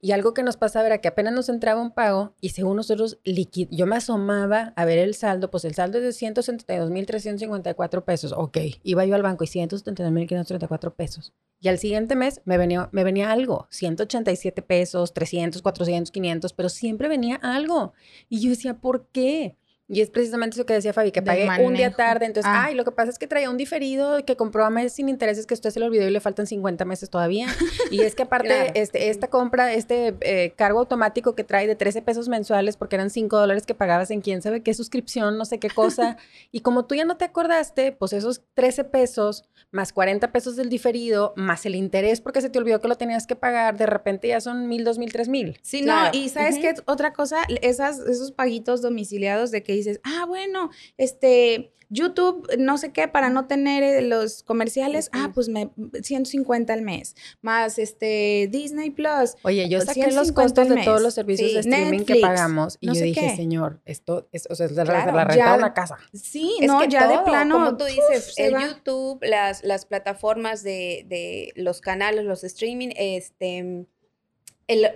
[0.00, 3.18] Y algo que nos pasaba era que apenas nos entraba un pago y según nosotros,
[3.24, 8.32] yo me asomaba a ver el saldo, pues el saldo es de 172.354 pesos.
[8.36, 11.34] Ok, iba yo al banco y 172.534 pesos.
[11.60, 16.68] Y al siguiente mes me venía, me venía algo, 187 pesos, 300, 400, 500, pero
[16.68, 17.92] siempre venía algo.
[18.28, 19.56] Y yo decía, ¿por qué?
[19.90, 22.26] Y es precisamente eso que decía Fabi, que pagué un día tarde.
[22.26, 22.66] Entonces, ah.
[22.66, 25.46] ay, lo que pasa es que traía un diferido que compró a meses sin intereses
[25.46, 27.46] que usted se le olvidó y le faltan 50 meses todavía.
[27.90, 32.02] y es que aparte, este, esta compra, este eh, cargo automático que trae de 13
[32.02, 35.58] pesos mensuales, porque eran 5 dólares que pagabas en quién sabe qué suscripción, no sé
[35.58, 36.18] qué cosa.
[36.52, 40.68] y como tú ya no te acordaste, pues esos 13 pesos más 40 pesos del
[40.68, 44.28] diferido, más el interés porque se te olvidó que lo tenías que pagar, de repente
[44.28, 45.58] ya son mil, dos mil, tres mil.
[45.62, 46.74] Sí, no, y ¿sabes qué?
[46.86, 52.92] Otra cosa, esas, esos paguitos domiciliados de que dices, ah, bueno, este, YouTube, no sé
[52.92, 55.70] qué, para no tener eh, los comerciales, ah, pues me
[56.02, 59.36] 150 al mes, más este Disney Plus.
[59.42, 63.02] Oye, yo saqué los costos de todos los servicios de streaming que pagamos y yo
[63.02, 65.96] dije, señor, esto es, o sea, es la, renta de una casa.
[66.12, 67.54] Sí, no, ya de plano.
[67.54, 73.86] Como tú dices, el YouTube, las, las plataformas de, de los canales, los streaming, este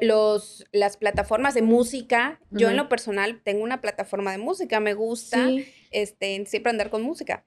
[0.02, 4.94] los, las plataformas de música, yo en lo personal tengo una plataforma de música, me
[4.94, 5.48] gusta
[5.90, 7.44] este, siempre andar con música.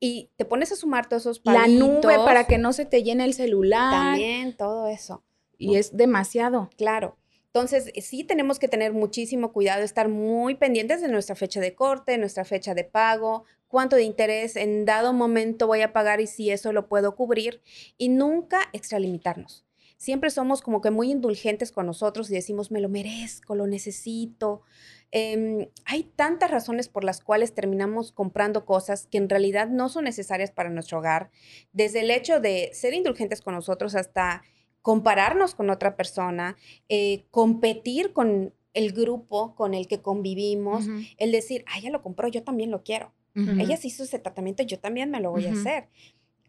[0.00, 1.68] Y te pones a sumar todos esos palitos.
[1.68, 3.92] La nube para que no se te llene el celular.
[3.92, 5.24] También, todo eso.
[5.58, 6.70] Y es demasiado.
[6.78, 7.18] Claro.
[7.46, 12.16] Entonces, sí tenemos que tener muchísimo cuidado, estar muy pendientes de nuestra fecha de corte,
[12.16, 16.50] nuestra fecha de pago, cuánto de interés en dado momento voy a pagar y si
[16.50, 17.60] eso lo puedo cubrir
[17.96, 19.67] y nunca extralimitarnos
[19.98, 24.62] siempre somos como que muy indulgentes con nosotros y decimos, me lo merezco, lo necesito.
[25.10, 30.04] Em, hay tantas razones por las cuales terminamos comprando cosas que en realidad no son
[30.04, 31.30] necesarias para nuestro hogar,
[31.72, 34.42] desde el hecho de ser indulgentes con nosotros hasta
[34.82, 36.56] compararnos con otra persona,
[36.88, 42.28] eh, competir con el grupo con el que convivimos, el decir, ah, ella lo compró,
[42.28, 43.12] yo también lo quiero.
[43.34, 45.88] Ella se hizo ese tratamiento, yo también me lo voy a hacer.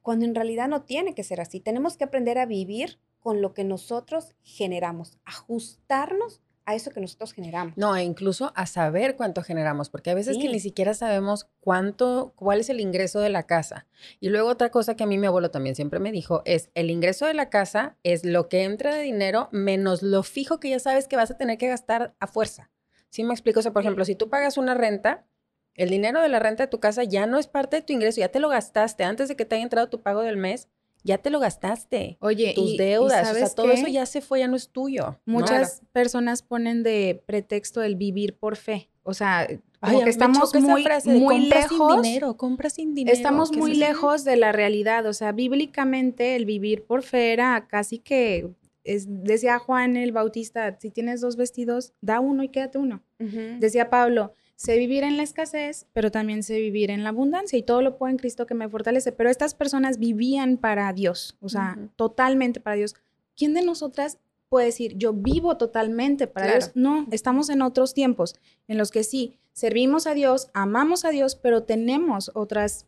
[0.02, 1.60] Cuando en realidad no tiene que ser así.
[1.60, 7.34] Tenemos que aprender a vivir con lo que nosotros generamos, ajustarnos a eso que nosotros
[7.34, 7.76] generamos.
[7.78, 12.34] No, e incluso a saber cuánto generamos, porque a veces que ni siquiera sabemos cuánto,
[12.36, 13.88] cuál es el ingreso de la casa.
[14.20, 16.92] Y luego otra cosa que a mí mi abuelo también siempre me dijo es, el
[16.92, 20.80] ingreso de la casa es lo que entra de dinero menos lo fijo que ya
[20.80, 22.70] sabes que vas a tener que gastar a fuerza.
[23.10, 23.62] ¿Sí me explico?
[23.62, 25.26] O sea, por ejemplo, si tú pagas una renta,
[25.74, 28.20] el dinero de la renta de tu casa ya no es parte de tu ingreso,
[28.20, 30.68] ya te lo gastaste antes de que te haya entrado tu pago del mes
[31.10, 32.18] ya te lo gastaste.
[32.22, 35.20] Oye, tus deudas, o sea, todo eso ya se fue, ya no es tuyo.
[35.26, 38.90] Muchas personas ponen de pretexto el vivir por fe.
[39.02, 39.48] O sea,
[39.80, 41.94] Como que estamos muy, muy lejos.
[41.94, 43.18] Sin dinero, compra sin dinero.
[43.18, 45.08] Estamos muy lejos de la realidad.
[45.08, 48.52] O sea, bíblicamente el vivir por fe era casi que
[48.84, 53.02] es, decía Juan el Bautista, si tienes dos vestidos, da uno y quédate uno.
[53.18, 57.64] Decía Pablo, sé vivir en la escasez, pero también sé vivir en la abundancia y
[57.64, 59.14] todo lo puedo en Cristo que me fortalece.
[59.14, 62.94] Pero estas personas vivían para Dios, o sea, totalmente para Dios.
[63.38, 64.18] ¿Quién de nosotras
[64.50, 66.72] puede decir, yo vivo totalmente para Dios?
[66.76, 68.36] No, estamos en otros tiempos
[68.68, 72.86] en los que sí, servimos a Dios, amamos a Dios, pero tenemos otras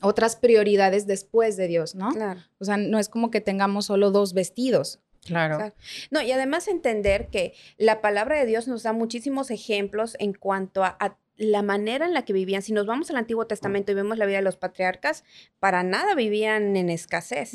[0.00, 2.10] otras prioridades después de Dios, ¿no?
[2.10, 2.40] Claro.
[2.58, 5.00] O sea, no es como que tengamos solo dos vestidos.
[5.28, 5.72] Claro.
[6.10, 10.84] No, y además entender que la palabra de Dios nos da muchísimos ejemplos en cuanto
[10.84, 12.62] a, la manera en la que vivían.
[12.62, 15.24] Si nos vamos al Antiguo Testamento y vemos la vida de los patriarcas,
[15.60, 17.52] para nada vivían en escasez.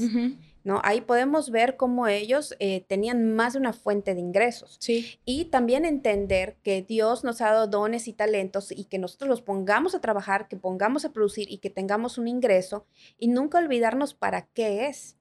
[0.63, 0.79] ¿no?
[0.83, 4.77] Ahí podemos ver cómo ellos eh, tenían más de una fuente de ingresos.
[4.79, 5.19] Sí.
[5.25, 9.41] Y también entender que Dios nos ha dado dones y talentos y que nosotros los
[9.41, 12.85] pongamos a trabajar, que pongamos a producir y que tengamos un ingreso
[13.17, 15.17] y nunca olvidarnos para qué es.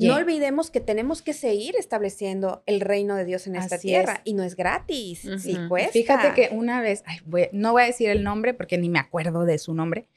[0.00, 4.32] No olvidemos que tenemos que seguir estableciendo el reino de Dios en esta tierra y
[4.32, 5.92] no es gratis, sí cuesta.
[5.92, 7.04] Fíjate que una vez,
[7.52, 10.08] no voy a decir el nombre porque ni me acuerdo de su nombre,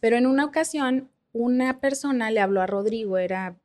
[0.00, 3.56] pero en una ocasión una persona le habló a Rodrigo, era,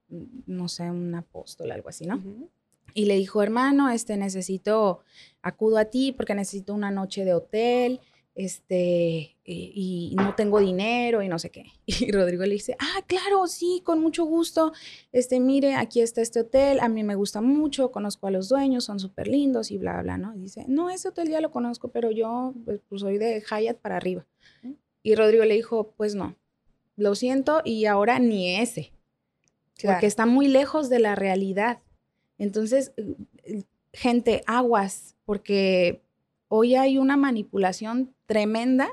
[0.45, 2.21] no sé, un apóstol, algo así, ¿no?
[2.93, 4.99] Y le dijo, hermano, este, necesito,
[5.41, 8.01] acudo a ti porque necesito una noche de hotel,
[8.35, 11.65] este, y, no tengo dinero y no sé qué.
[11.85, 14.73] Y Rodrigo le dice, ah, claro, sí, con mucho gusto.
[15.11, 18.85] Este, mire, aquí está este hotel, a mí me gusta mucho, conozco a los dueños,
[18.85, 20.35] son súper lindos y bla, bla, ¿no?
[20.35, 23.77] Y dice, no, ese hotel ya lo conozco, pero yo pues, pues soy de Hyatt
[23.77, 24.25] para arriba.
[25.03, 26.35] Y Rodrigo le dijo, pues no,
[26.95, 28.93] lo siento y ahora ni ese,
[29.83, 31.79] porque está muy lejos de la realidad.
[32.37, 36.02] Entonces, eh, gente, aguas, porque
[36.55, 38.87] hoy hay una manipulación tremenda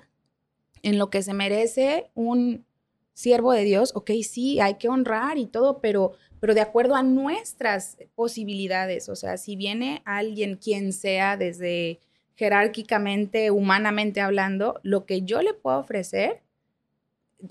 [0.83, 2.64] en lo que se merece un
[3.12, 3.92] siervo de Dios.
[3.94, 9.11] Ok, sí, hay que honrar y todo, pero, pero de acuerdo a nuestras posibilidades.
[9.11, 12.01] O sea, si viene alguien, quien sea, desde
[12.35, 16.40] jerárquicamente, humanamente hablando, lo que yo le puedo ofrecer,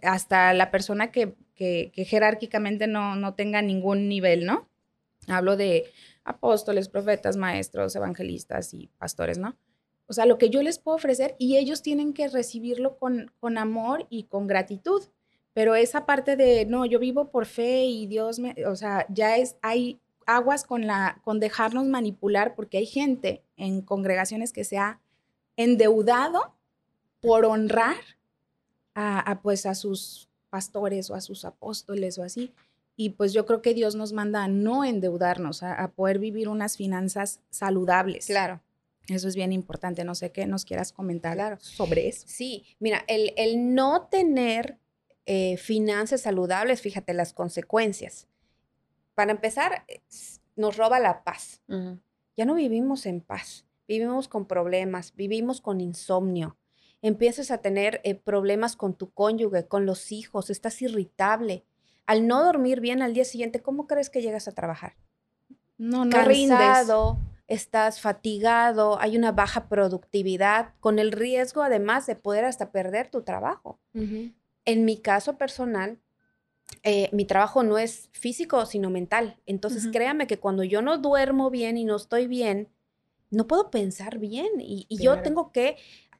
[0.01, 4.67] hasta la persona que, que, jerárquicamente no, no tenga ningún nivel, ¿no?
[5.27, 5.85] Hablo de
[6.23, 9.55] apóstoles, profetas, maestros, evangelistas y pastores, ¿no?
[10.09, 13.59] O sea, lo que yo les puedo ofrecer y ellos tienen que recibirlo con, con
[13.59, 15.03] amor y con gratitud.
[15.53, 19.37] Pero esa parte de, no, yo vivo por fe y Dios me, o sea, ya
[19.37, 24.79] es, hay aguas con, la, con dejarnos manipular porque hay gente en congregaciones que se
[24.79, 24.99] ha
[25.57, 26.55] endeudado
[27.21, 27.97] por honrar
[28.95, 32.51] a, pues a sus pastores o a sus apóstoles o así.
[32.95, 36.49] Y pues yo creo que Dios nos manda a no endeudarnos, a, a poder vivir
[36.49, 38.25] unas finanzas saludables.
[38.25, 38.59] Claro.
[39.09, 40.03] Eso es bien importante.
[40.03, 42.25] No sé qué nos quieras comentar sobre eso.
[42.27, 44.77] Sí, mira, el, el no tener
[45.31, 48.27] eh, finanzas saludables, fíjate las consecuencias.
[49.13, 49.85] Para empezar,
[50.55, 51.61] nos roba la paz.
[52.35, 56.57] Ya no vivimos en paz, vivimos con problemas, vivimos con insomnio.
[57.03, 61.63] Empiezas a tener eh, problemas con tu cónyuge, con los hijos, estás irritable.
[62.07, 64.95] Al no dormir bien al día siguiente, ¿cómo crees que llegas a trabajar?
[65.77, 67.19] No, no Cansado,
[67.49, 73.23] estás fatigado, hay una baja productividad, con el riesgo además de poder hasta perder tu
[73.23, 73.79] trabajo.
[74.65, 75.99] En mi caso personal,
[76.83, 79.37] eh, mi trabajo no es físico, sino mental.
[79.47, 82.69] Entonces, créame que cuando yo no duermo bien y no estoy bien,
[83.31, 85.77] no puedo pensar bien y, yo tengo que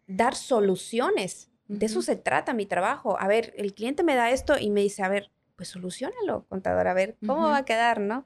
[0.07, 1.51] dar soluciones.
[1.67, 3.19] De eso se trata mi trabajo.
[3.19, 6.87] A ver, el cliente me da esto y me dice, a ver, pues solucionalo, contador,
[6.87, 8.23] a ver cómo va a quedar, ¿no?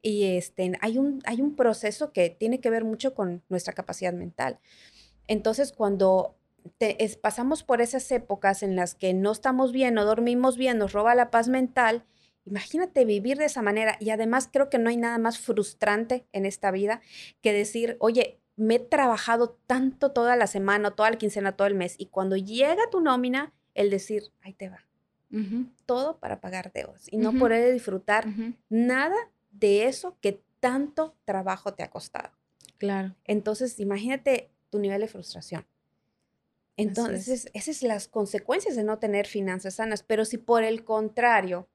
[0.00, 4.12] Y este, hay, un, hay un proceso que tiene que ver mucho con nuestra capacidad
[4.12, 4.60] mental.
[5.26, 6.36] Entonces, cuando
[7.20, 11.16] pasamos por esas épocas en las que no estamos bien, no dormimos bien, nos roba
[11.16, 12.04] la paz mental,
[12.44, 13.96] imagínate vivir de esa manera.
[13.98, 17.00] Y además creo que no hay nada más frustrante en esta vida
[17.40, 21.74] que decir, oye, me he trabajado tanto toda la semana, toda la quincena, todo el
[21.74, 24.87] mes, y cuando llega tu nómina, el decir, ahí te va
[25.86, 28.26] todo para pagar deudas y no poder disfrutar
[28.68, 29.16] nada
[29.50, 32.30] de eso que tanto trabajo te ha costado.
[32.78, 33.14] Claro.
[33.24, 35.66] Entonces, imagínate tu nivel de frustración.
[36.76, 40.04] Entonces, esas son las consecuencias de no tener finanzas sanas.
[40.04, 41.68] Pero si por el contrario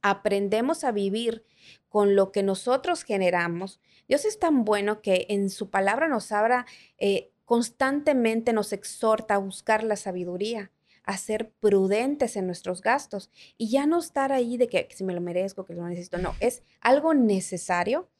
[0.00, 1.44] aprendemos a vivir
[1.88, 6.66] con lo que nosotros generamos, Dios es tan bueno que en su palabra nos habla,
[6.98, 10.70] eh, constantemente nos exhorta a buscar la sabiduría
[11.08, 15.14] a ser prudentes en nuestros gastos y ya no estar ahí de que, si me
[15.14, 16.18] lo merezco, que lo necesito.
[16.18, 18.10] No, es algo necesario.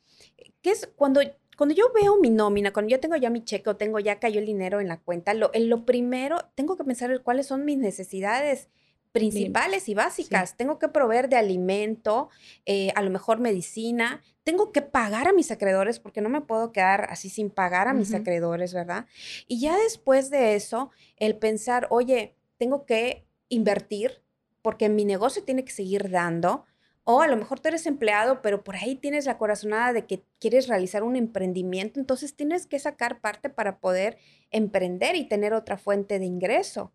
[0.63, 1.21] Que es cuando,
[1.59, 4.41] cuando yo veo mi nómina, cuando yo tengo ya mi cheque o tengo ya cayó
[4.41, 7.77] el dinero en la cuenta, lo, en lo primero tengo que pensar cuáles son mis
[7.77, 8.71] necesidades
[9.13, 10.57] principales y básicas.
[10.57, 12.31] Tengo que proveer de alimento,
[12.65, 14.23] eh, a lo mejor medicina.
[14.45, 17.93] Tengo que pagar a mis acreedores porque no me puedo quedar así sin pagar a
[17.93, 19.05] mis acreedores, ¿verdad?
[19.47, 24.23] Y ya después de eso, el pensar, oye, tengo que invertir
[24.63, 26.65] porque mi negocio tiene que seguir dando.
[27.05, 30.23] O a lo mejor tú eres empleado, pero por ahí tienes la corazonada de que
[30.39, 34.19] quieres realizar un emprendimiento, entonces tienes que sacar parte para poder
[34.51, 36.93] emprender y tener otra fuente de ingreso.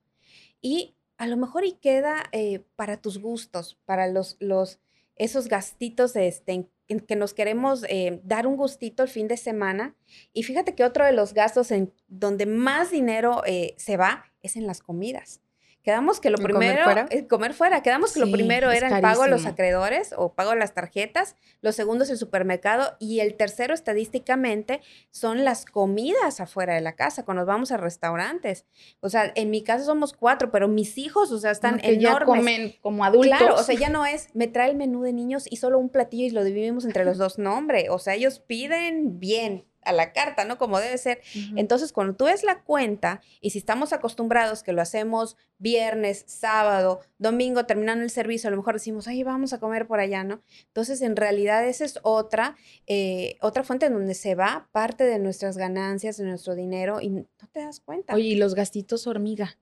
[0.62, 4.80] Y a lo mejor y queda eh, para tus gustos, para los, los,
[5.15, 9.95] esos gastitos este, en, que nos queremos eh, dar un gustito el fin de semana.
[10.32, 14.58] Y fíjate que otro de los gastos en donde más dinero eh, se va es
[14.58, 15.42] en las comidas.
[15.83, 17.83] Quedamos que lo primero, comer fuera, comer fuera.
[17.83, 21.35] quedamos que lo primero era el pago a los acreedores o pago a las tarjetas,
[21.61, 27.25] los segundos el supermercado y el tercero estadísticamente son las comidas afuera de la casa,
[27.25, 28.65] cuando nos vamos a restaurantes.
[29.01, 32.01] O sea, en mi casa somos cuatro, pero mis hijos, o sea, están enormes.
[32.01, 33.37] Ya comen como adultos.
[33.37, 35.89] Claro, o sea, ya no es, me trae el menú de niños y solo un
[35.89, 37.37] platillo y lo dividimos entre los dos.
[37.37, 40.57] No, hombre, o sea, ellos piden bien, a la carta, ¿no?
[40.57, 41.21] Como debe ser.
[41.55, 46.99] Entonces, cuando tú ves la cuenta y si estamos acostumbrados que lo hacemos viernes, sábado,
[47.17, 50.41] domingo, terminando el servicio, a lo mejor decimos, ay, vamos a comer por allá, ¿no?
[50.67, 55.19] Entonces, en realidad, esa es otra, eh, otra fuente en donde se va parte de
[55.19, 58.13] nuestras ganancias, de nuestro dinero y no te das cuenta.
[58.13, 59.57] Oye, y los gastitos hormiga.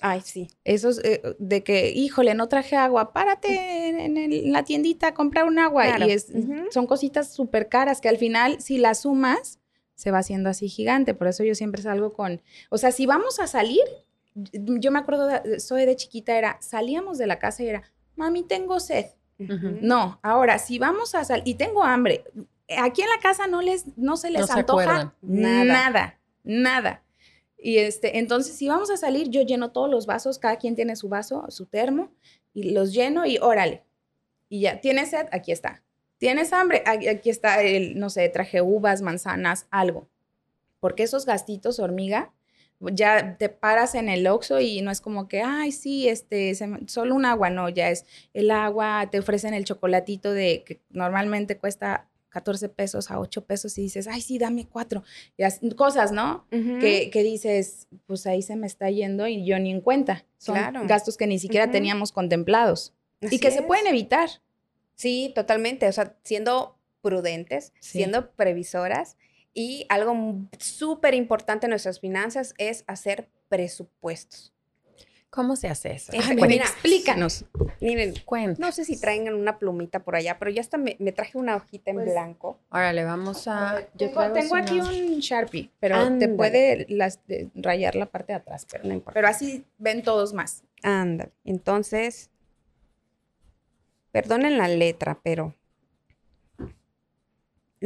[0.00, 0.48] Ay, sí.
[0.64, 5.58] Esos eh, de que, híjole, no traje agua, párate en, la tiendita a comprar un
[5.58, 5.98] agua.
[6.06, 6.32] Y es,
[6.70, 9.58] son cositas súper caras que al final, si las sumas,
[9.94, 11.14] se va haciendo así gigante.
[11.14, 13.82] Por eso yo siempre salgo con, o sea, si vamos a salir,
[14.34, 17.82] yo me acuerdo, soy de chiquita, era, salíamos de la casa y era,
[18.14, 19.06] mami, tengo sed.
[19.38, 22.24] No, ahora, si vamos a salir, y tengo hambre,
[22.78, 25.64] aquí en la casa no les, no se les antoja nada.
[25.64, 27.02] nada, nada.
[27.66, 30.94] Y este, entonces, si vamos a salir, yo lleno todos los vasos, cada quien tiene
[30.94, 32.12] su vaso, su termo,
[32.54, 33.82] y los lleno y órale.
[34.48, 35.26] Y ya, ¿tienes sed?
[35.32, 35.82] Aquí está.
[36.18, 36.84] ¿Tienes hambre?
[36.86, 40.08] Aquí está el, no sé, traje uvas, manzanas, algo.
[40.78, 42.32] Porque esos gastitos, hormiga,
[42.78, 46.54] ya te paras en el Oxxo y no es como que, ay, sí, este,
[46.86, 51.58] solo un agua, no, ya es el agua, te ofrecen el chocolatito de que normalmente
[51.58, 55.02] cuesta 14 pesos a 8 pesos y dices, ay, sí, dame cuatro.
[55.38, 56.46] Y cosas, ¿no?
[56.50, 60.26] que, que, dices, pues ahí se me está yendo y yo ni en cuenta.
[60.36, 60.54] Son
[60.86, 64.28] gastos que ni siquiera teníamos contemplados y que se pueden evitar.
[64.96, 65.88] Sí, totalmente.
[65.88, 69.16] O sea, siendo prudentes, siendo previsoras.
[69.54, 74.52] Y algo súper importante en nuestras finanzas es hacer presupuestos.
[75.36, 76.12] ¿Cómo se hace eso?
[76.14, 77.44] explícanos.
[77.82, 78.14] Miren,
[78.56, 81.90] no sé si traen una plumita por allá, pero ya hasta me, traje una hojita
[81.90, 82.58] en pues, blanco.
[82.70, 83.82] Ahora le vamos a...
[83.94, 86.86] Yo tengo, aquí un Sharpie, pero te puede
[87.54, 89.12] rayar la parte de atrás, pero no importa.
[89.12, 90.64] Pero así ven todos más.
[90.82, 91.32] Ándale.
[91.44, 92.30] Entonces,
[94.16, 95.54] Perdonen la letra, pero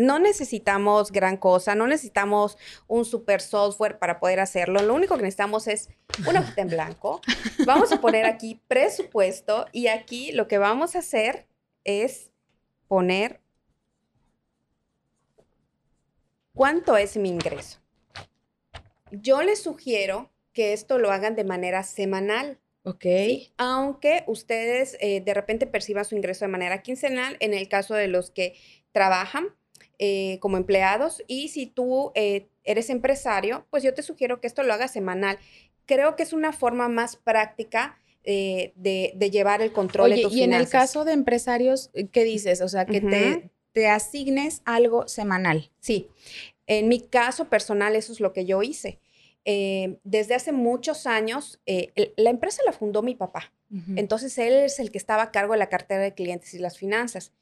[0.01, 2.57] no necesitamos gran cosa, no necesitamos
[2.89, 4.81] un super software para poder hacerlo.
[4.81, 5.91] Lo único que necesitamos es
[6.27, 7.21] una hojita en blanco.
[7.67, 11.47] Vamos a poner aquí presupuesto y aquí lo que vamos a hacer
[11.85, 12.31] es
[12.89, 13.41] poner
[16.55, 17.79] cuánto es mi ingreso.
[19.11, 22.59] Yo les sugiero que esto lo hagan de manera semanal.
[22.85, 23.05] Ok.
[23.59, 28.09] Aunque ustedes eh, de repente perciban su ingreso de manera quincenal, en el caso de
[28.09, 28.57] los que
[28.93, 29.49] trabajan
[30.03, 34.63] eh, como empleados, y si tú eh, eres empresario, pues yo te sugiero que esto
[34.63, 35.39] lo hagas semanal.
[35.87, 40.53] Creo que es una forma más práctica de, llevar el control de tus y en
[40.53, 42.61] el caso de empresarios, ¿qué dices?
[42.61, 45.71] O sea, que te, te asignes algo semanal.
[45.81, 46.09] Sí.
[46.67, 49.01] En mi caso personal, eso es lo que yo hice.
[49.45, 53.53] Eh, desde hace muchos años, eh, la empresa la fundó mi papá.
[53.95, 56.77] Entonces, él es el que estaba a cargo de la cartera de clientes y las
[56.77, 57.33] finanzas.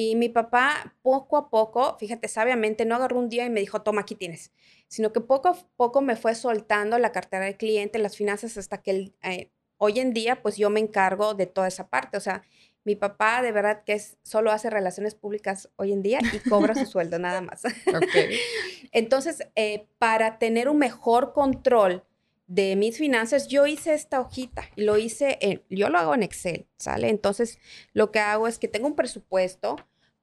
[0.00, 3.82] Y mi papá, poco a poco, fíjate, sabiamente, no agarró un día y me dijo,
[3.82, 4.52] toma, aquí tienes,
[4.86, 8.80] sino que poco a poco me fue soltando la cartera de clientes, las finanzas, hasta
[8.80, 12.16] que eh, hoy en día, pues yo me encargo de toda esa parte.
[12.16, 12.44] O sea,
[12.84, 16.76] mi papá de verdad que es, solo hace relaciones públicas hoy en día y cobra
[16.76, 17.62] su sueldo nada más.
[18.92, 22.04] Entonces, eh, para tener un mejor control
[22.48, 26.22] de mis finanzas, yo hice esta hojita y lo hice, en, yo lo hago en
[26.22, 27.10] Excel, ¿sale?
[27.10, 27.58] Entonces,
[27.92, 29.76] lo que hago es que tengo un presupuesto,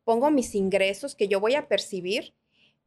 [0.04, 2.34] pongo mis ingresos que yo voy a percibir,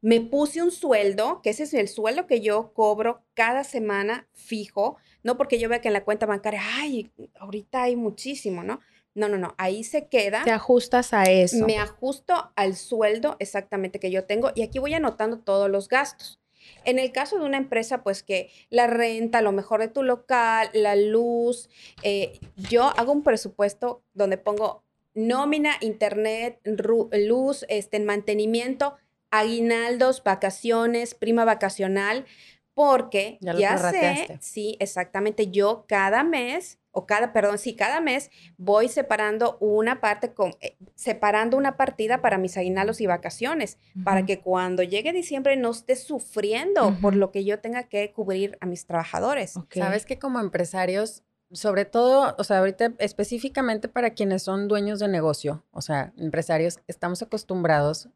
[0.01, 4.97] me puse un sueldo, que ese es el sueldo que yo cobro cada semana fijo,
[5.23, 7.09] no porque yo vea que en la cuenta bancaria, ay,
[7.39, 8.81] ahorita hay muchísimo, ¿no?
[9.15, 10.43] No, no, no, ahí se queda.
[10.43, 11.65] Te ajustas a eso.
[11.65, 16.39] Me ajusto al sueldo exactamente que yo tengo y aquí voy anotando todos los gastos.
[16.85, 20.69] En el caso de una empresa, pues que la renta, lo mejor de tu local,
[20.73, 21.69] la luz,
[22.03, 28.95] eh, yo hago un presupuesto donde pongo nómina, internet, luz, este, mantenimiento,
[29.31, 32.25] aguinaldos, vacaciones, prima vacacional,
[32.73, 38.89] porque ya, sé, sí, exactamente, yo cada mes, o cada, perdón, sí, cada mes voy
[38.89, 44.39] separando una parte, con, eh, separando una partida para mis aguinaldos y vacaciones, para que
[44.39, 48.85] cuando llegue diciembre no esté sufriendo por lo que yo tenga que cubrir a mis
[48.85, 49.55] trabajadores.
[49.73, 55.07] Sabes que como empresarios, sobre todo, o sea, ahorita específicamente para quienes son dueños de
[55.07, 58.09] negocio, o sea, empresarios, estamos acostumbrados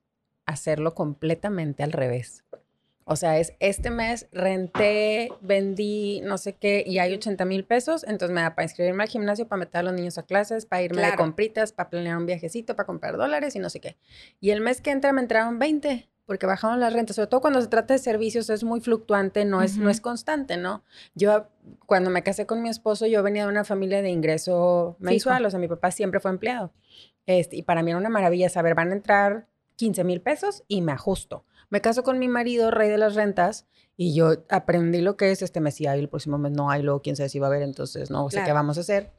[0.46, 2.44] a hacerlo completamente al revés.
[3.06, 8.04] O sea, es este mes renté, vendí, no sé qué, y hay 80 mil pesos,
[8.04, 10.84] entonces me da para inscribirme al gimnasio, para meter a los niños a clases, para
[10.84, 13.98] irme de compritas, para planear un viajecito, para comprar dólares y no sé qué.
[14.40, 17.62] Y el mes que entra me entraron 20, porque bajaron las rentas, sobre todo cuando
[17.62, 20.84] se trata de servicios es muy fluctuante, no es, no es constante, ¿no?
[21.16, 21.48] Yo
[21.86, 25.50] cuando me casé con mi esposo, yo venía de una familia de ingreso mensual, o
[25.50, 26.72] sea, mi papá siempre fue empleado.
[27.26, 30.82] Este, y para mí era una maravilla saber, van a entrar 15 mil pesos y
[30.82, 31.46] me ajusto.
[31.74, 33.66] Me caso con mi marido, rey de las rentas,
[33.98, 37.02] y yo aprendí lo que es este mes y el próximo mes no hay, luego
[37.02, 39.12] quién sabe si va a haber, entonces no sé qué vamos a hacer.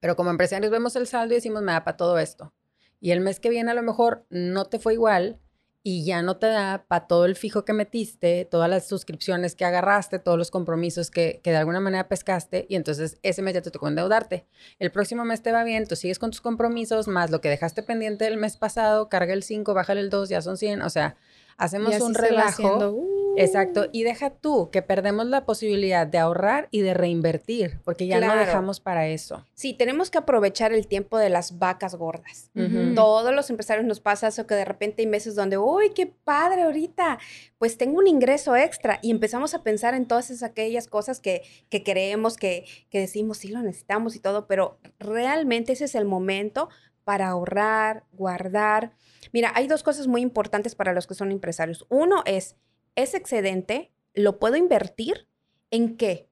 [0.00, 2.54] Pero como empresarios vemos el saldo y decimos, me da para todo esto.
[2.98, 5.38] Y el mes que viene a lo mejor no te fue igual
[5.82, 9.66] y ya no te da para todo el fijo que metiste, todas las suscripciones que
[9.66, 13.60] agarraste, todos los compromisos que, que, de alguna manera pescaste y entonces ese mes ya
[13.60, 14.46] te tocó endeudarte.
[14.78, 17.82] El próximo mes te va bien, tú sigues con tus compromisos, más lo que dejaste
[17.82, 21.18] pendiente el mes pasado, carga el 5, baja el 2, ya son 100, o sea,
[21.56, 22.90] hacemos un relajo.
[22.90, 23.16] Uh.
[23.36, 28.20] Exacto, y deja tú que perdemos la posibilidad de ahorrar y de reinvertir, porque ya
[28.20, 29.44] no dejamos para eso.
[29.54, 32.50] Sí, tenemos que aprovechar el tiempo de las vacas gordas.
[32.94, 36.62] Todos los empresarios nos pasa eso que de repente hay meses donde, uy, qué padre
[36.62, 37.18] ahorita,
[37.58, 41.42] pues tengo un ingreso extra y empezamos a pensar en todas esas aquellas cosas que,
[41.68, 46.06] que queremos, que, que decimos, sí lo necesitamos y todo, pero realmente ese es el
[46.06, 46.68] momento
[47.06, 48.90] para ahorrar, guardar.
[49.32, 51.86] Mira, hay dos cosas muy importantes para los que son empresarios.
[51.88, 52.56] Uno es,
[52.96, 55.28] ese excedente lo puedo invertir
[55.70, 56.28] en qué?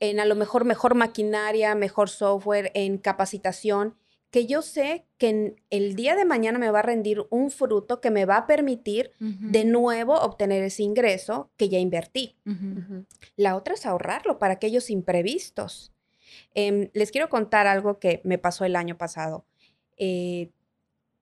[0.00, 3.94] En a lo mejor mejor maquinaria, mejor software, en capacitación,
[4.32, 8.00] que yo sé que en el día de mañana me va a rendir un fruto
[8.00, 12.36] que me va a permitir de nuevo obtener ese ingreso que ya invertí.
[13.36, 15.92] La otra es ahorrarlo para aquellos imprevistos.
[16.52, 19.46] Em, les quiero contar algo que me pasó el año pasado.
[19.96, 20.50] Eh,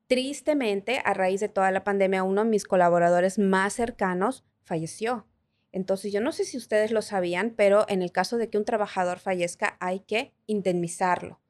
[0.07, 5.27] tristemente, a raíz de toda la pandemia, uno de mis colaboradores más cercanos falleció.
[5.75, 8.65] Entonces, yo no sé si ustedes lo sabían, pero en el caso de que un
[8.65, 11.41] trabajador fallezca, hay que indemnizarlo.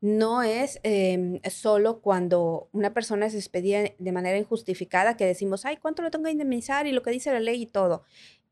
[0.00, 5.78] No es em, solo cuando una persona se despedida de manera injustificada que decimos, ay,
[5.78, 6.86] ¿cuánto lo tengo que indemnizar?
[6.86, 8.04] Y lo que dice la ley y todo.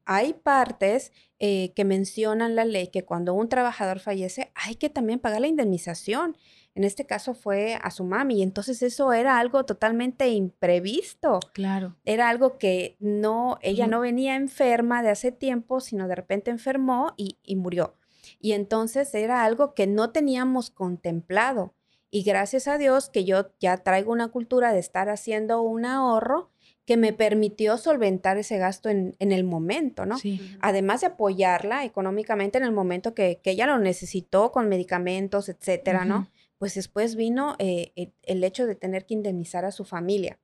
[0.06, 5.20] Hay partes eh, que mencionan la ley que cuando un trabajador fallece, hay que también
[5.20, 6.36] pagar la indemnización.
[6.74, 8.38] En este caso fue a su mami.
[8.38, 11.40] Y entonces eso era algo totalmente imprevisto.
[11.52, 11.96] Claro.
[12.04, 17.14] Era algo que no, ella no venía enferma de hace tiempo, sino de repente enfermó
[17.16, 17.96] y, y murió.
[18.40, 21.74] Y entonces era algo que no teníamos contemplado.
[22.10, 26.50] Y gracias a Dios que yo ya traigo una cultura de estar haciendo un ahorro
[26.84, 30.18] que me permitió solventar ese gasto en, en el momento, ¿no?
[30.18, 30.56] Sí.
[30.60, 36.04] Además de apoyarla económicamente en el momento que, que, ella lo necesitó con medicamentos, etcétera,
[36.04, 36.28] ¿no?
[36.62, 40.38] Pues después vino eh, el hecho de tener que indemnizar a su familia.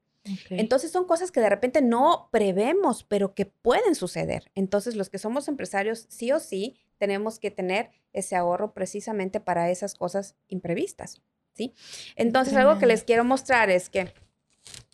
[0.50, 4.50] Entonces son cosas que de repente no prevemos, pero que pueden suceder.
[4.56, 9.70] Entonces los que somos empresarios, sí o sí, tenemos que tener ese ahorro precisamente para
[9.70, 11.22] esas cosas imprevistas.
[11.54, 11.72] ¿sí?
[12.16, 14.12] Entonces algo que les quiero mostrar es que,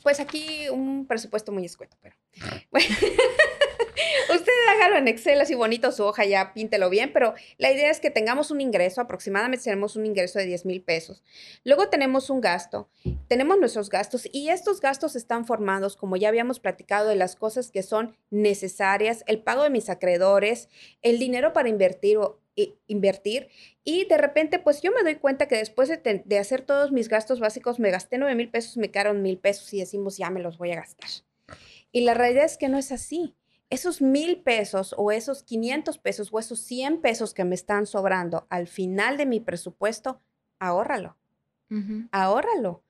[0.03, 2.17] pues aquí un presupuesto muy escueto, pero
[2.71, 2.87] bueno.
[4.35, 8.01] Usted hágalo en Excel así bonito su hoja, ya píntelo bien, pero la idea es
[8.01, 11.23] que tengamos un ingreso, aproximadamente tenemos un ingreso de 10 mil pesos.
[11.63, 12.89] Luego tenemos un gasto,
[13.29, 17.71] tenemos nuestros gastos y estos gastos están formados, como ya habíamos platicado, de las cosas
[17.71, 20.69] que son necesarias, el pago de mis acreedores,
[21.03, 22.41] el dinero para invertir o
[22.87, 23.49] invertir
[23.83, 27.09] y de repente pues yo me doy cuenta que después de, de hacer todos mis
[27.09, 30.41] gastos básicos me gasté 9 mil pesos, me quedaron mil pesos y decimos ya me
[30.41, 31.11] los voy a gastar.
[31.91, 33.35] Y la realidad es que no es así
[33.71, 38.47] esos mil pesos o esos 500 pesos o esos 100 pesos que me están sobrando
[38.51, 40.21] al final de mi presupuesto,
[40.59, 41.17] ahórralo.
[42.13, 42.83] Ahórralo.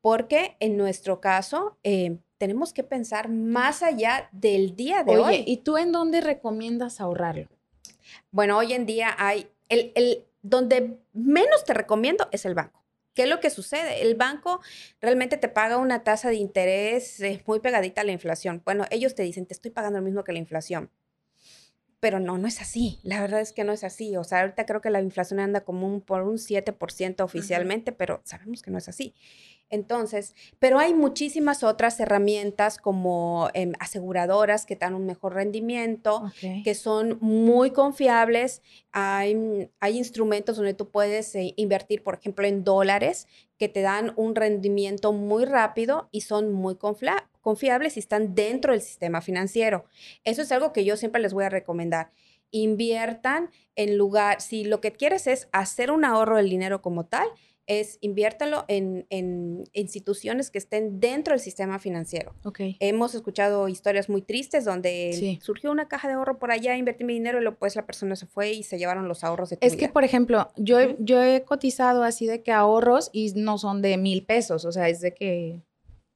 [0.00, 5.58] Porque en nuestro caso, eh, tenemos que pensar más allá del día de Oye, ¿y
[5.58, 7.48] tú en dónde recomiendas ahorrarlo?
[8.30, 12.79] Bueno, hoy en día hay, el, el, donde menos te recomiendo es el banco.
[13.14, 14.02] ¿Qué es lo que sucede?
[14.02, 14.60] El banco
[15.00, 18.62] realmente te paga una tasa de interés muy pegadita a la inflación.
[18.64, 20.90] Bueno, ellos te dicen, te estoy pagando lo mismo que la inflación.
[22.00, 22.98] Pero no, no es así.
[23.02, 24.16] La verdad es que no es así.
[24.16, 28.20] O sea, ahorita creo que la inflación anda como un, por un 7% oficialmente, pero
[28.24, 29.14] sabemos que no es así.
[29.70, 36.24] Entonces, pero hay muchísimas otras herramientas como em, aseguradoras que dan un mejor rendimiento,
[36.64, 38.62] que son muy confiables.
[38.90, 43.28] Hay, hay, instrumentos donde tú puedes eh, invertir, por ejemplo, en dólares,
[43.58, 46.74] que te dan un rendimiento muy rápido y son muy
[47.40, 49.84] confiables y están dentro del sistema financiero.
[50.24, 52.12] Eso es algo que yo siempre les voy a recomendar
[52.50, 57.28] inviertan en lugar, si lo que quieres es hacer un ahorro del dinero como tal,
[57.66, 59.06] es inviértalo en,
[59.72, 62.34] instituciones que estén dentro del sistema financiero.
[62.42, 62.76] Okay.
[62.80, 67.14] Hemos escuchado historias muy tristes donde surgió una caja de ahorro por allá, invertí mi
[67.14, 69.66] dinero y luego pues la persona se fue y se llevaron los ahorros de tu
[69.66, 73.82] Es que, por ejemplo, yo, yo he cotizado así de que ahorros y no son
[73.82, 75.60] de mil pesos, o sea, es de que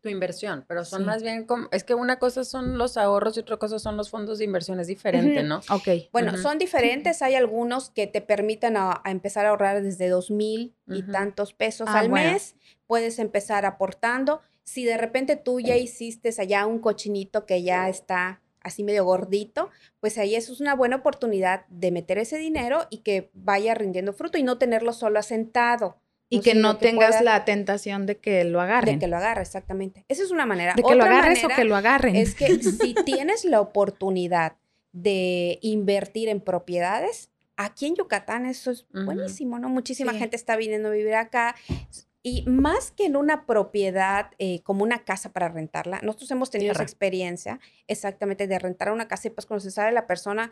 [0.04, 3.40] tu inversión, pero son más bien como, es que una cosa son los ahorros y
[3.40, 5.62] otra cosa son los fondos de inversión, es diferente, ¿no?
[5.70, 5.88] Ok.
[6.12, 10.76] Bueno, son diferentes, hay algunos que te permitan a, empezar a ahorrar desde dos mil
[10.86, 12.54] y tantos pesos ah, al mes,
[12.86, 14.42] puedes empezar aportando.
[14.62, 19.70] Si de repente tú ya hiciste allá un cochinito que ya está así medio gordito,
[20.00, 24.12] pues ahí eso es una buena oportunidad de meter ese dinero y que vaya rindiendo
[24.12, 25.98] fruto y no tenerlo solo asentado.
[26.34, 28.98] Y que no tengas la tentación de que lo agarren.
[28.98, 30.04] De que lo agarre, exactamente.
[30.08, 30.74] Esa es una manera.
[30.74, 32.16] De que lo agarres o que lo agarren.
[32.16, 34.56] Es que si tienes la oportunidad
[34.92, 39.68] de invertir en propiedades, aquí en Yucatán eso es buenísimo, ¿no?
[39.68, 41.54] Muchísima gente está viniendo a vivir acá.
[42.22, 46.72] Y más que en una propiedad eh, como una casa para rentarla, nosotros hemos tenido
[46.72, 50.50] esa experiencia exactamente de rentar una casa y pues cuando se sale la persona,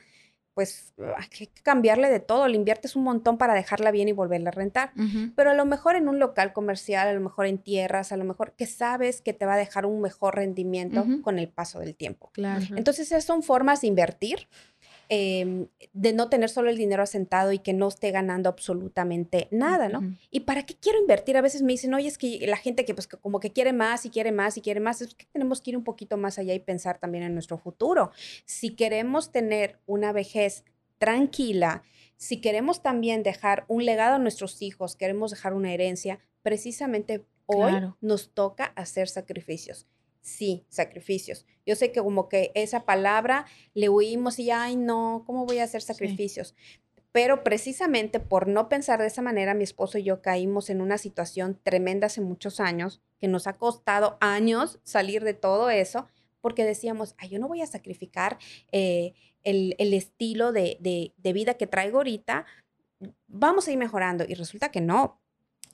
[0.54, 4.50] pues hay que cambiarle de todo, le inviertes un montón para dejarla bien y volverla
[4.50, 4.92] a rentar.
[5.34, 8.24] Pero a lo mejor en un local comercial, a lo mejor en tierras, a lo
[8.24, 11.94] mejor que sabes que te va a dejar un mejor rendimiento con el paso del
[11.94, 12.30] tiempo.
[12.32, 12.64] Claro.
[12.76, 14.48] Entonces esas son formas de invertir
[15.14, 19.90] Em, de no tener solo el dinero asentado y que no esté ganando absolutamente nada,
[19.90, 20.16] ¿no?
[20.30, 21.36] ¿Y para qué quiero invertir?
[21.36, 24.06] A veces me dicen, oye, es que la gente que pues como que quiere más
[24.06, 26.54] y quiere más y quiere más, es que tenemos que ir un poquito más allá
[26.54, 28.10] y pensar también en nuestro futuro.
[28.46, 30.64] Si queremos tener una vejez
[30.96, 31.82] tranquila,
[32.16, 37.74] si queremos también dejar un legado a nuestros hijos, queremos dejar una herencia, precisamente hoy
[38.00, 39.86] nos toca hacer sacrificios
[40.22, 41.46] sí, sacrificios.
[41.66, 45.64] Yo sé que como que esa palabra le huimos y, ay, no, ¿cómo voy a
[45.64, 46.54] hacer sacrificios?
[47.12, 50.96] Pero precisamente por no pensar de esa manera, mi esposo y yo caímos en una
[50.96, 56.08] situación tremenda hace muchos años, que nos ha costado años salir de todo eso,
[56.40, 58.38] porque decíamos, ay, yo no voy a sacrificar
[58.72, 59.12] eh,
[59.44, 60.78] el, estilo de,
[61.16, 62.46] de vida que traigo ahorita,
[63.28, 64.24] vamos a ir mejorando.
[64.26, 65.21] Y resulta que no,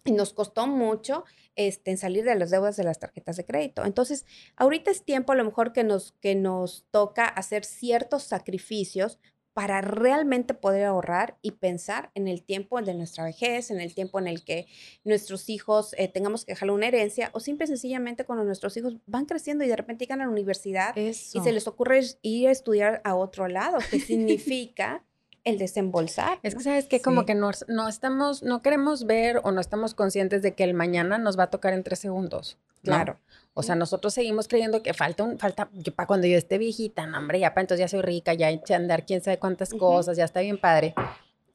[0.05, 1.25] y nos costó mucho
[1.57, 3.85] este, en salir de las deudas de las tarjetas de crédito.
[3.85, 4.27] Entonces,
[4.57, 9.19] ahorita es tiempo a lo mejor que nos, que nos toca hacer ciertos sacrificios
[9.59, 14.21] para realmente poder ahorrar y pensar en el tiempo de nuestra vejez, en el tiempo
[14.21, 14.69] en el que
[15.03, 18.99] nuestros hijos eh, tengamos que dejarle una herencia, o simple y sencillamente cuando nuestros hijos
[19.07, 22.53] van creciendo y de repente llegan a la universidad y se les ocurre ir a
[22.53, 25.05] estudiar a otro lado, que significa
[25.49, 26.39] el desembolsar.
[26.43, 29.95] Es que sabes que como que no, no, estamos, no queremos ver o no estamos
[29.95, 32.59] conscientes de que el mañana nos va a tocar en tres segundos.
[32.83, 33.19] Claro.
[33.55, 37.07] O sea, nosotros seguimos creyendo que falta un, falta, yo para cuando yo esté viejita,
[37.07, 40.17] no, hombre, ya para entonces ya soy rica, ya he andar quién sabe cuántas cosas,
[40.17, 40.95] ya está bien padre.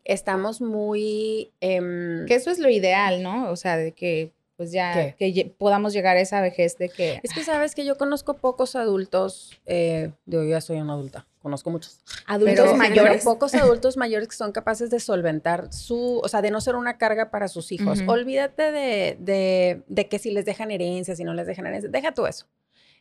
[0.03, 1.51] Estamos muy...
[1.61, 3.49] Em, que eso es lo ideal, ¿no?
[3.49, 7.19] O sea, de que pues ya que podamos llegar a esa vejez de que...
[7.23, 11.69] Es que sabes que yo conozco pocos adultos, eh, yo ya soy una adulta, conozco
[11.69, 11.99] muchos.
[12.25, 13.23] Adultos mayores.
[13.23, 16.97] pocos adultos mayores que son capaces de solventar su, o sea, de no ser una
[16.97, 18.01] carga para sus hijos.
[18.07, 22.13] Olvídate de, de, de, que si les dejan herencia, si no les dejan herencia, deja
[22.13, 22.47] tú eso.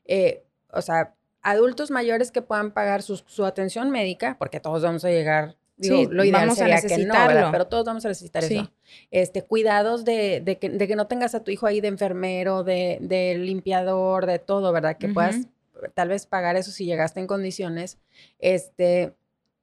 [0.04, 5.04] Eh, o sea, adultos mayores que puedan pagar su, su atención médica, porque todos vamos
[5.04, 7.14] a llegar sí, lo ideal vamos sería a que no,
[7.52, 8.70] Pero todos vamos a necesitar eso.
[9.10, 12.64] Este, cuidados de, de, que, de, que, no tengas a tu hijo ahí de enfermero,
[12.64, 14.96] de, de limpiador, de todo, ¿verdad?
[14.98, 15.36] Que puedas
[15.94, 17.98] tal vez pagar eso si llegaste en condiciones.
[18.38, 19.14] Este,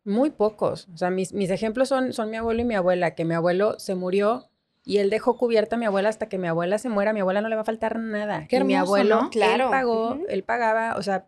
[0.04, 0.88] muy pocos.
[0.94, 3.80] O sea, mis, mis ejemplos son, son mi abuelo y mi abuela, que mi abuelo
[3.80, 4.50] se murió
[4.86, 7.12] y él dejó cubierta a mi abuela hasta que mi abuela se muera.
[7.12, 8.48] A mi abuela no le va a faltar nada.
[8.48, 9.66] Qué mi abuelo, claro.
[9.66, 11.28] él pagó, él pagaba, o sea,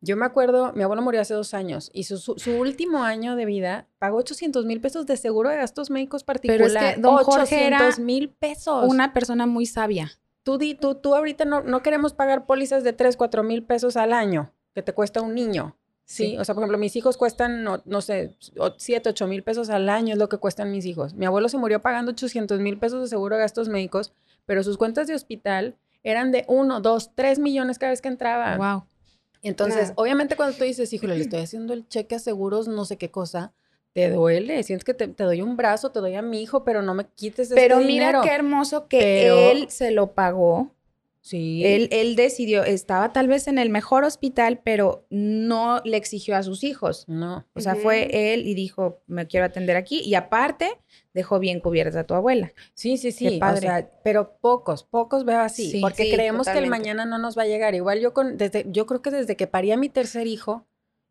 [0.00, 3.44] yo me acuerdo, mi abuelo murió hace dos años y su, su, último año de
[3.44, 6.72] vida pagó 800 mil pesos de seguro de gastos médicos particulares.
[6.72, 8.84] Pero es que don Jorge era mil pesos.
[8.88, 10.12] Una persona muy sabia.
[10.46, 13.96] Tú, di, tú, tú ahorita no, no queremos pagar pólizas de 3, 4 mil pesos
[13.96, 15.76] al año que te cuesta un niño.
[16.04, 18.36] Sí, o sea, por ejemplo, mis hijos cuestan, no, no sé,
[18.76, 21.14] 7, 8 mil pesos al año es lo que cuestan mis hijos.
[21.14, 24.12] Mi abuelo se murió pagando 800 mil pesos de seguro de gastos médicos,
[24.44, 25.74] pero sus cuentas de hospital
[26.04, 28.56] eran de 1, 2, 3 millones cada vez que entraba.
[28.56, 28.84] Wow.
[29.42, 32.98] Entonces, obviamente cuando tú dices, híjole, le estoy haciendo el cheque a seguros, no sé
[32.98, 33.52] qué cosa,
[33.96, 36.92] te duele, sientes que te, doy un brazo, te doy a mi hijo, pero no
[36.92, 40.70] me quites Pero este mira qué hermoso que él se lo pagó
[41.22, 41.64] Sí.
[41.64, 46.44] Él, él, decidió, estaba tal vez en el mejor hospital, pero no le exigió a
[46.44, 47.04] sus hijos.
[47.08, 47.44] No.
[47.52, 50.02] O sea, fue él y dijo, me quiero atender aquí.
[50.02, 50.78] Y aparte,
[51.14, 52.52] dejó bien cubierta a tu abuela.
[52.74, 53.40] Sí, sí, sí.
[53.42, 55.80] O sea, pero pocos, pocos veo así.
[55.80, 57.74] porque creemos que el mañana no nos va a llegar.
[57.74, 60.64] Igual yo con, desde, yo creo que desde que parí a mi tercer hijo,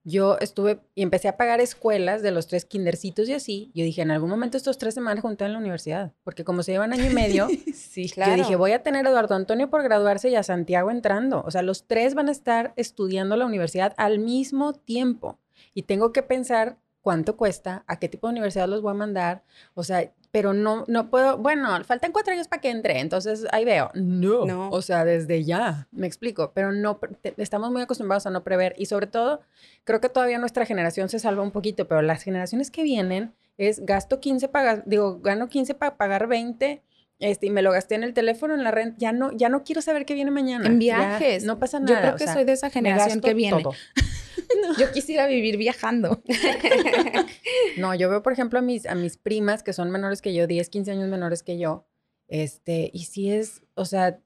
[0.05, 3.71] yo estuve y empecé a pagar escuelas de los tres kindercitos y así.
[3.73, 6.43] Yo dije, en algún momento estos tres se van a juntar en la universidad, porque
[6.43, 8.31] como se llevan año y medio, sí, claro.
[8.31, 11.43] yo dije, voy a tener a Eduardo Antonio por graduarse y a Santiago entrando.
[11.45, 15.39] O sea, los tres van a estar estudiando la universidad al mismo tiempo.
[15.73, 19.43] Y tengo que pensar cuánto cuesta, a qué tipo de universidad los voy a mandar.
[19.73, 23.63] O sea, pero no, no puedo, bueno, faltan cuatro años para que entre, entonces ahí
[23.63, 26.99] veo, no, no, o sea, desde ya, me explico, pero no,
[27.37, 29.39] estamos muy acostumbrados a no prever y sobre todo,
[29.85, 33.85] creo que todavía nuestra generación se salva un poquito, pero las generaciones que vienen es
[33.85, 36.81] gasto 15 para, digo, gano 15 para pagar 20,
[37.19, 39.63] este, y me lo gasté en el teléfono, en la renta, ya no, ya no
[39.63, 40.67] quiero saber qué viene mañana.
[40.67, 41.45] En viajes.
[41.45, 41.93] no pasa nada.
[41.93, 43.63] Yo creo que soy de esa generación que viene.
[44.79, 46.21] Yo quisiera vivir viajando.
[47.77, 50.47] no, yo veo, por ejemplo, a mis, a mis primas que son menores que yo,
[50.47, 51.85] 10, 15 años menores que yo,
[52.27, 54.19] este, y si es, o sea,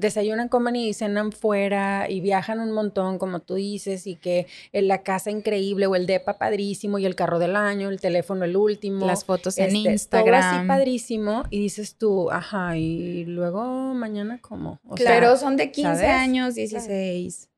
[0.00, 4.88] desayunan, comen y cenan fuera y viajan un montón, como tú dices, y que en
[4.88, 8.56] la casa increíble o el depa padrísimo y el carro del año, el teléfono el
[8.56, 9.06] último.
[9.06, 10.40] Las fotos en este, Instagram.
[10.40, 14.80] Todo así padrísimo y dices tú, ajá, y luego mañana cómo.
[14.86, 17.48] O claro, son de 15 años, 16.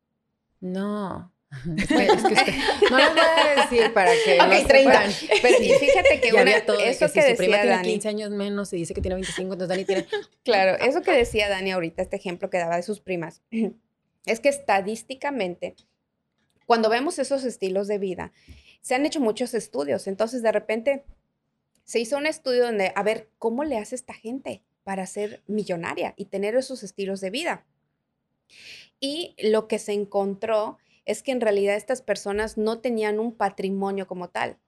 [0.60, 1.32] No,
[1.76, 2.54] es que, usted,
[2.90, 5.02] no les voy a decir para que Ok, 30.
[5.42, 8.08] Pero fíjate que una, todo eso que, que, si decía su prima Dani, tiene 15
[8.08, 10.06] años menos y dice que tiene 25, entonces Dani tiene...
[10.44, 13.42] Claro, eso que decía Dani ahorita, este ejemplo que daba de sus primas,
[14.26, 15.76] es que estadísticamente,
[16.66, 18.32] cuando vemos esos estilos de vida,
[18.80, 21.04] se han hecho muchos estudios, entonces de repente
[21.84, 26.14] se hizo un estudio donde, a ver, ¿cómo le hace esta gente para ser millonaria
[26.16, 27.66] y tener esos estilos de vida?
[28.98, 34.06] Y lo que se encontró es que en realidad estas personas no tenían un patrimonio
[34.06, 34.58] como tal.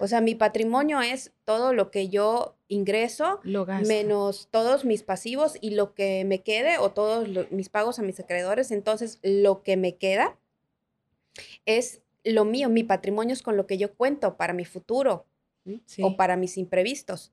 [0.00, 3.40] O sea, mi patrimonio es todo lo que yo ingreso,
[3.86, 8.20] menos todos mis pasivos y lo que me quede o todos mis pagos a mis
[8.20, 8.70] acreedores.
[8.70, 10.38] Entonces, lo que me queda
[11.64, 15.26] es lo mío, mi patrimonio es con lo que yo cuento para mi futuro
[16.02, 17.32] o para mis imprevistos.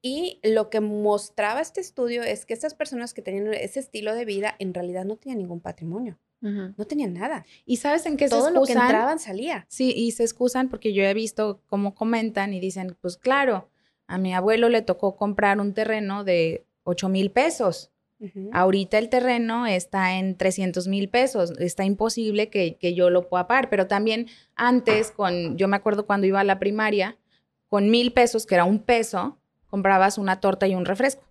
[0.00, 4.24] Y lo que mostraba este estudio es que estas personas que tenían ese estilo de
[4.24, 6.18] vida en realidad no tenían ningún patrimonio.
[6.40, 7.44] No tenían nada.
[7.64, 8.76] ¿Y sabes en qué Todo se excusan?
[8.76, 9.66] lo que entraban salía.
[9.68, 13.68] Sí, y se excusan porque yo he visto cómo comentan y dicen, pues claro,
[14.06, 17.90] a mi abuelo le tocó comprar un terreno de 8 mil pesos.
[18.52, 21.52] Ahorita el terreno está en 300 mil pesos.
[21.58, 23.68] Está imposible que, yo lo pueda pagar.
[23.68, 27.18] Pero también antes, con, yo me acuerdo cuando iba a la primaria,
[27.68, 31.24] con mil pesos, que era un peso, comprabas una torta y un refresco.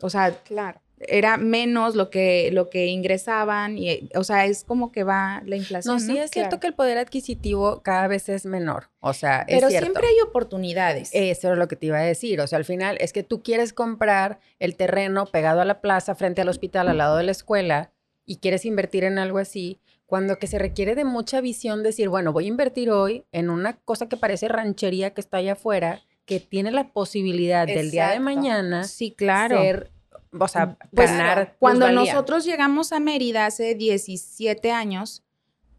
[0.00, 4.92] O sea, claro era menos lo que, lo que ingresaban y, o sea, es como
[4.92, 5.94] que va la inflación.
[5.94, 9.56] No, sí es cierto que el poder adquisitivo cada vez es menor, o sea, es
[9.56, 9.86] Pero cierto.
[9.86, 11.10] siempre hay oportunidades.
[11.12, 13.42] Eso es lo que te iba a decir, o sea, al final es que tú
[13.42, 17.32] quieres comprar el terreno pegado a la plaza, frente al hospital, al lado de la
[17.32, 17.92] escuela,
[18.24, 22.32] y quieres invertir en algo así, cuando que se requiere de mucha visión, decir, bueno,
[22.32, 26.40] voy a invertir hoy en una cosa que parece ranchería que está allá afuera, que
[26.40, 29.60] tiene la posibilidad del día de mañana sí, claro.
[29.60, 29.92] ser
[30.38, 31.56] o sea, pues, ganar.
[31.58, 35.22] Cuando nosotros llegamos a Mérida hace 17 años,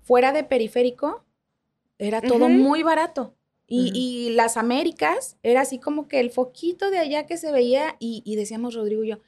[0.04, 1.26] fuera de periférico,
[2.00, 3.34] era todo muy barato.
[3.70, 8.36] Y, las Américas era así como que el foquito de allá que se veía y,
[8.36, 9.20] decíamos Rodrigo y yo,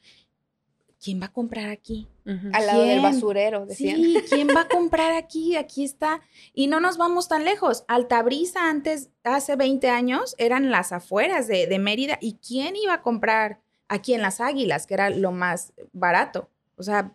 [1.02, 2.08] ¿quién va a comprar aquí?
[2.52, 3.96] Al lado del basurero, decían.
[3.96, 5.56] Sí, ¿quién va a comprar aquí?
[5.56, 6.22] Aquí está.
[6.54, 7.84] Y no nos vamos tan lejos.
[7.88, 12.18] Altabrisa antes, hace 20 años, eran las afueras de, de Mérida.
[12.20, 13.60] ¿Y quién iba a comprar
[13.90, 16.48] aquí en las Águilas, que era lo más barato.
[16.76, 17.14] O sea,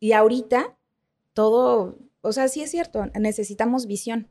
[0.00, 0.76] y ahorita
[1.34, 4.28] todo, o sea, sí es cierto, necesitamos visión.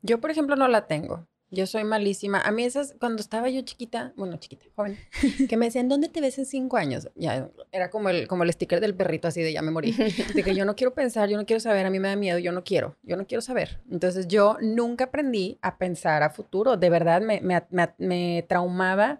[0.00, 1.26] Yo, por ejemplo, no la tengo.
[1.50, 2.40] Yo soy malísima.
[2.40, 4.96] A mí esas, cuando estaba yo chiquita, bueno, chiquita, joven,
[5.48, 7.08] que me decían, ¿dónde te ves en cinco años?
[7.16, 9.92] Ya, era como el, como el sticker del perrito así de ya me morí.
[10.34, 12.38] De que yo no quiero pensar, yo no quiero saber, a mí me da miedo,
[12.38, 13.80] yo no quiero, yo no quiero saber.
[13.90, 16.76] Entonces yo nunca aprendí a pensar a futuro.
[16.76, 19.18] De verdad, me, me, me, me traumaba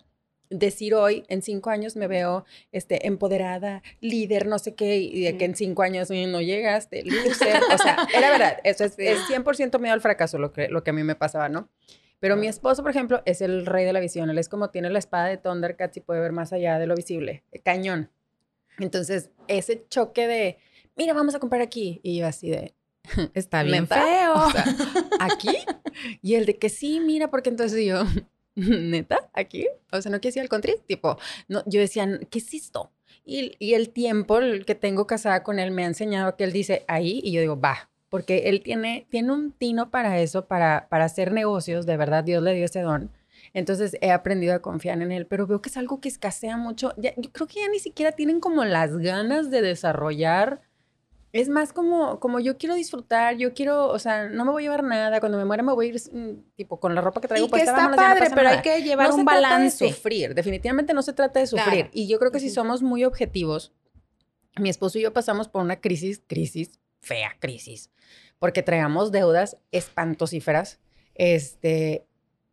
[0.58, 5.36] decir hoy, en cinco años me veo este, empoderada, líder, no sé qué, y de
[5.36, 7.62] que en cinco años no llegaste, loser.
[7.72, 10.90] O sea, era verdad, eso es, es 100% miedo al fracaso lo que, lo que
[10.90, 11.68] a mí me pasaba, ¿no?
[12.24, 14.30] Pero mi esposo, por ejemplo, es el rey de la visión.
[14.30, 16.94] Él es como tiene la espada de Thundercats y puede ver más allá de lo
[16.94, 17.44] visible.
[17.62, 18.10] Cañón.
[18.78, 20.58] Entonces, ese choque de,
[20.96, 22.00] mira, vamos a comprar aquí.
[22.02, 22.74] Y yo así de,
[23.34, 24.34] está bien feo.
[25.20, 25.54] ¿Aquí?
[26.22, 28.04] Y el de que sí, mira, porque entonces yo,
[28.56, 29.66] neta, aquí.
[29.92, 30.76] O sea, no que decía el country.
[30.86, 32.90] Tipo, no, yo decía, ¿qué es esto?
[33.24, 36.84] Y, y el tiempo que tengo casada con él me ha enseñado que él dice
[36.88, 41.06] ahí y yo digo, va, porque él tiene, tiene un tino para eso, para, para
[41.06, 43.10] hacer negocios, de verdad Dios le dio ese don.
[43.54, 46.92] Entonces he aprendido a confiar en él, pero veo que es algo que escasea mucho.
[46.96, 50.60] yo creo que ya ni siquiera tienen como las ganas de desarrollar.
[51.34, 54.66] Es más como, como yo quiero disfrutar, yo quiero, o sea, no me voy a
[54.66, 57.26] llevar nada, cuando me muera me voy a ir mm, tipo con la ropa que
[57.26, 57.48] traigo.
[57.48, 59.84] Y que está padre, pero hay que llevar un balance.
[59.84, 61.90] de sufrir, definitivamente no se trata de sufrir.
[61.92, 63.72] Y yo creo que si somos muy objetivos,
[64.60, 67.90] mi esposo y yo pasamos por una crisis, crisis, fea crisis,
[68.38, 70.78] porque traíamos deudas espantosíferas.
[71.16, 72.06] Este,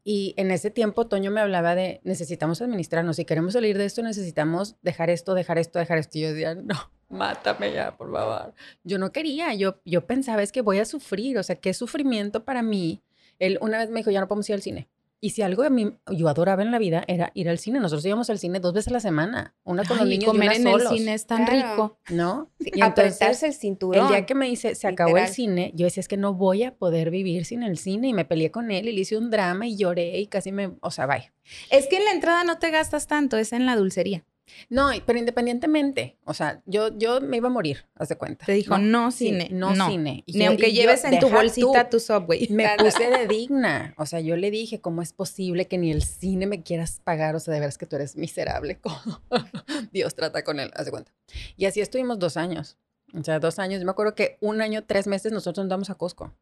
[0.03, 4.01] y en ese tiempo Toño me hablaba de necesitamos administrarnos, si queremos salir de esto
[4.01, 6.17] necesitamos dejar esto, dejar esto, dejar esto.
[6.17, 6.75] Y yo decía, no,
[7.09, 8.53] mátame ya, por favor.
[8.83, 12.45] Yo no quería, yo, yo pensaba es que voy a sufrir, o sea, qué sufrimiento
[12.45, 13.03] para mí.
[13.37, 14.89] Él una vez me dijo, ya no podemos ir al cine.
[15.23, 17.79] Y si algo a mí yo adoraba en la vida era ir al cine.
[17.79, 19.53] Nosotros íbamos al cine dos veces a la semana.
[19.63, 21.99] Una con los niños comer y una en el cine es tan rico.
[22.09, 22.49] ¿No?
[22.59, 24.05] y apretarse el cinturón.
[24.05, 26.63] El día que me dice, se acabó el cine, yo decía, es que no voy
[26.63, 28.07] a poder vivir sin el cine.
[28.07, 30.71] Y me peleé con él y le hice un drama y lloré y casi me...
[30.81, 31.31] O sea, bye.
[31.69, 34.25] Es que en la entrada no te gastas tanto, es en la dulcería.
[34.69, 38.45] No, pero independientemente, o sea, yo, yo me iba a morir, haz de cuenta.
[38.45, 40.23] Te dijo, no, cine, no, cine.
[40.27, 42.47] Ni aunque lleves en tu bolsita tu Subway.
[42.51, 46.03] Me puse de digna, o sea, yo le dije, ¿cómo es posible que ni el
[46.03, 47.35] cine me quieras pagar?
[47.35, 48.79] O sea, de veras que tú eres miserable.
[49.91, 51.11] Dios trata con él, haz de cuenta.
[51.57, 52.77] Y así estuvimos dos años,
[53.13, 53.79] o sea, dos años.
[53.79, 56.33] Yo me acuerdo que un año, tres meses nosotros andamos a Costco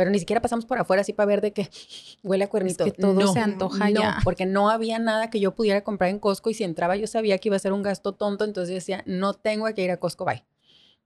[0.00, 1.68] pero ni siquiera pasamos por afuera así para ver de que
[2.22, 2.86] huele a cuernito.
[2.86, 6.48] que todo se antoja no, porque no había nada que yo pudiera comprar en Costco
[6.48, 9.34] y si entraba yo sabía que iba a ser un gasto tonto, entonces decía, no
[9.34, 10.42] tengo que ir a Costco, bye.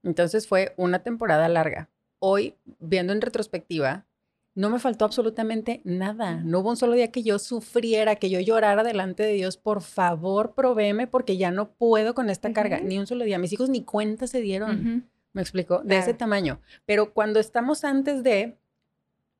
[0.01, 1.89] Entonces fue una temporada larga.
[2.19, 4.05] Hoy, viendo en retrospectiva,
[4.53, 6.41] no me faltó absolutamente nada.
[6.45, 9.81] No hubo un solo día que yo sufriera, que yo llorara delante de Dios, por
[9.81, 12.79] favor, provéeme porque ya no puedo con esta carga.
[12.79, 13.39] Ni un solo día.
[13.39, 15.05] Mis hijos ni cuenta se dieron.
[15.35, 15.81] ¿Me explico?
[15.83, 16.61] De ese tamaño.
[16.85, 18.57] Pero cuando estamos antes de,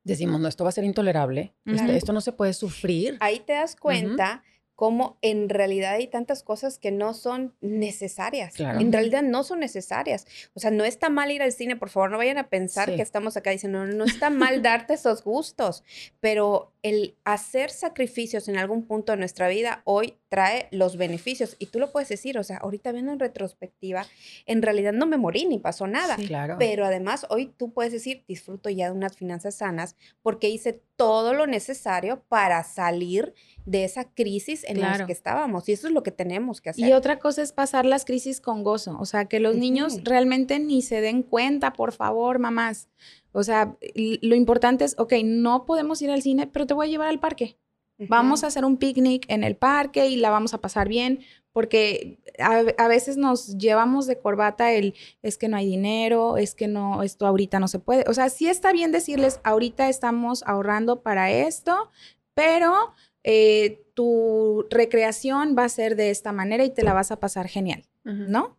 [0.06, 3.16] decimos, no, esto va a ser intolerable, este, esto, no se puede sufrir.
[3.20, 4.42] Ahí te das cuenta
[4.76, 8.60] cómo en realidad hay tantas cosas que no son necesarias.
[8.60, 10.26] En realidad no son necesarias.
[10.52, 13.00] O sea, no está mal ir al cine, por favor, no vayan a pensar que
[13.00, 15.82] estamos acá diciendo, no, no está mal darte esos gustos,
[16.20, 21.56] pero el hacer sacrificios en algún punto de nuestra vida hoy trae los beneficios.
[21.58, 24.06] Y tú lo puedes decir, o sea, ahorita viendo en retrospectiva,
[24.46, 26.16] en realidad no me morí ni pasó nada.
[26.16, 26.56] claro.
[26.58, 31.34] Pero además hoy tú puedes decir, disfruto ya de unas finanzas sanas porque hice todo
[31.34, 33.34] lo necesario para salir
[33.66, 35.68] de esa crisis en la que estábamos.
[35.68, 36.88] Y eso es lo que tenemos que hacer.
[36.88, 38.96] Y otra cosa es pasar las crisis con gozo.
[38.98, 42.88] O sea, que los niños realmente ni se den cuenta, por favor, mamás.
[43.32, 46.90] O sea, lo importante es, ok, no podemos ir al cine, pero te voy a
[46.90, 47.58] llevar al parque.
[47.98, 51.20] Vamos a hacer un picnic en el parque y la vamos a pasar bien,
[51.52, 56.54] porque a, a, veces nos llevamos de corbata el, es que no hay dinero, es
[56.54, 58.04] que no, esto ahorita no se puede.
[58.08, 61.90] O sea, sí está bien decirles, ahorita estamos ahorrando para esto,
[62.34, 62.92] pero
[63.24, 67.48] eh, tu recreación va a ser de esta manera y te la vas a pasar
[67.48, 68.56] genial, ¿no?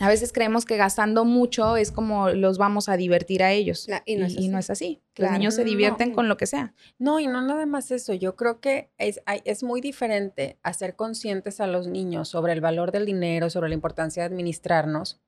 [0.00, 3.88] A veces creemos que gastando mucho es como los vamos a divertir a ellos.
[4.06, 5.02] y, no es así.
[5.16, 6.74] Los niños se divierten con lo que sea.
[6.98, 8.14] No, y no nada más eso.
[8.14, 12.92] Yo creo que es, es muy diferente hacer conscientes a los niños sobre el valor
[12.92, 15.20] del dinero, sobre la importancia de administrarnos,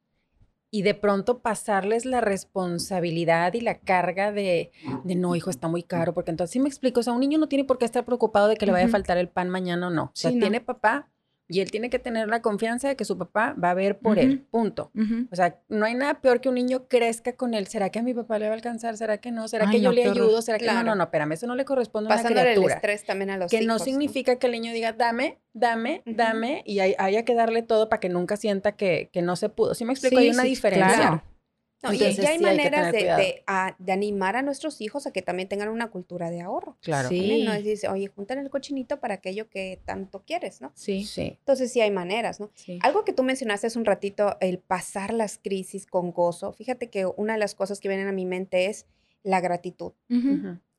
[0.70, 4.70] y de pronto pasarles la responsabilidad y la carga de,
[5.04, 7.38] de, no, hijo, está muy caro, porque entonces sí me explico, o sea, un niño
[7.38, 9.88] no tiene por qué estar preocupado de que le vaya a faltar el pan mañana
[9.88, 10.04] o no.
[10.04, 11.08] O sea, tiene papá,
[11.50, 14.18] y él tiene que tener la confianza de que su papá va a ver por
[14.18, 14.92] él, punto.
[15.30, 17.66] O sea, no hay nada peor que un niño crezca con él.
[17.66, 18.96] ¿Será que a mi papá le va a alcanzar?
[18.96, 19.48] ¿Será que no?
[19.48, 20.42] ¿Será que yo le ayudo?
[20.42, 20.84] ¿Será que no?
[20.84, 22.74] No, no, espérame, eso no le corresponde a una criatura.
[22.74, 26.62] el estrés también a los Que no significa que el niño diga, dame, dame, dame,
[26.64, 29.74] y haya que darle todo para que nunca sienta que, que no se pudo.
[29.74, 30.18] ¿Sí me explico?
[30.18, 31.24] hay una diferencia.
[31.82, 33.42] No, y ya hay maneras de,
[33.88, 36.76] animar a nuestros hijos a que también tengan una cultura de ahorro.
[36.82, 37.08] Claro.
[37.08, 37.44] Sí.
[37.44, 40.72] No es decir, oye, juntan el cochinito para aquello que tanto quieres, ¿no?
[40.74, 41.04] Sí.
[41.04, 41.36] sí.
[41.38, 42.50] Entonces sí hay maneras, ¿no?
[42.54, 42.78] Sí.
[42.82, 46.52] Algo que tú mencionaste hace un ratito, el pasar las crisis con gozo.
[46.52, 48.86] Fíjate que una de las cosas que vienen a mi mente es
[49.22, 49.92] la gratitud.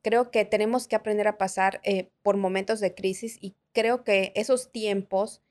[0.02, 4.32] Creo que tenemos que aprender a pasar eh, por momentos de crisis y creo que
[4.34, 5.42] esos tiempos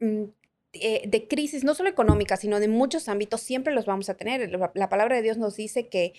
[0.00, 0.24] mm,
[0.74, 4.50] eh, de crisis, no solo económica, sino de muchos ámbitos, siempre los vamos a tener.
[4.74, 6.14] La, palabra de Dios nos dice que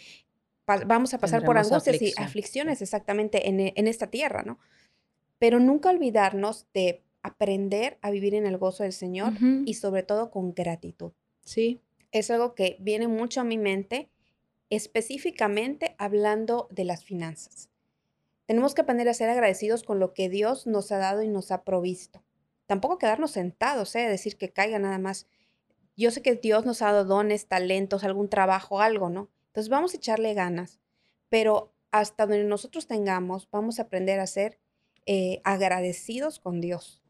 [0.65, 4.59] vamos a pasar por angustias y aflicciones exactamente en, en, esta tierra, ¿no?
[5.39, 9.33] Pero nunca olvidarnos de aprender a vivir en el gozo del Señor
[9.65, 11.13] y sobre todo con gratitud.
[11.43, 11.81] Sí.
[12.11, 14.09] Es algo que viene mucho a mi mente,
[14.69, 17.69] específicamente hablando de las finanzas.
[18.45, 21.51] Tenemos que aprender a ser agradecidos con lo que Dios nos ha dado y nos
[21.51, 22.21] ha provisto.
[22.73, 24.09] Tampoco quedarnos sentados, ¿eh?
[24.09, 25.27] decir que caiga nada más.
[25.95, 29.29] Yo sé que Dios nos ha dado dones, talentos, algún trabajo, algo, ¿no?
[29.49, 30.79] Entonces vamos a echarle ganas,
[31.29, 34.57] pero hasta donde nosotros tengamos, vamos a aprender a ser
[35.05, 37.03] eh, agradecidos con Dios.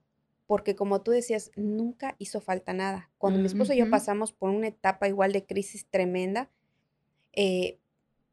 [0.47, 3.09] Porque como tú decías, nunca hizo falta nada.
[3.17, 6.49] Cuando mi esposo y yo pasamos por una etapa igual de crisis tremenda,
[7.31, 7.79] eh,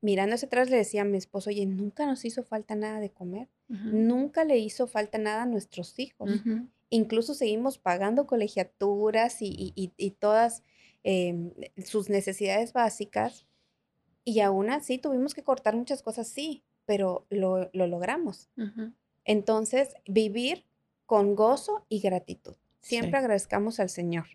[0.00, 3.10] mirando hacia atrás le decía a mi esposo, oye, nunca nos hizo falta nada de
[3.10, 6.28] comer, nunca le hizo falta nada a nuestros hijos.
[6.90, 10.62] Incluso seguimos pagando colegiaturas y, todas
[11.02, 11.52] em,
[11.84, 13.46] sus necesidades básicas.
[14.24, 18.50] Y aún así tuvimos que cortar muchas cosas, sí, pero lo, logramos.
[19.24, 20.66] Entonces, vivir
[21.06, 22.54] con gozo y gratitud.
[22.80, 24.26] Siempre agradezcamos al Señor.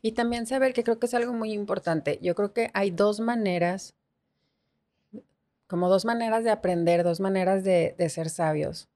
[0.00, 2.18] Y también saber que creo que es algo muy importante.
[2.22, 3.96] Yo creo que hay dos maneras
[5.72, 8.90] como dos maneras de aprender, dos maneras de, ser sabios.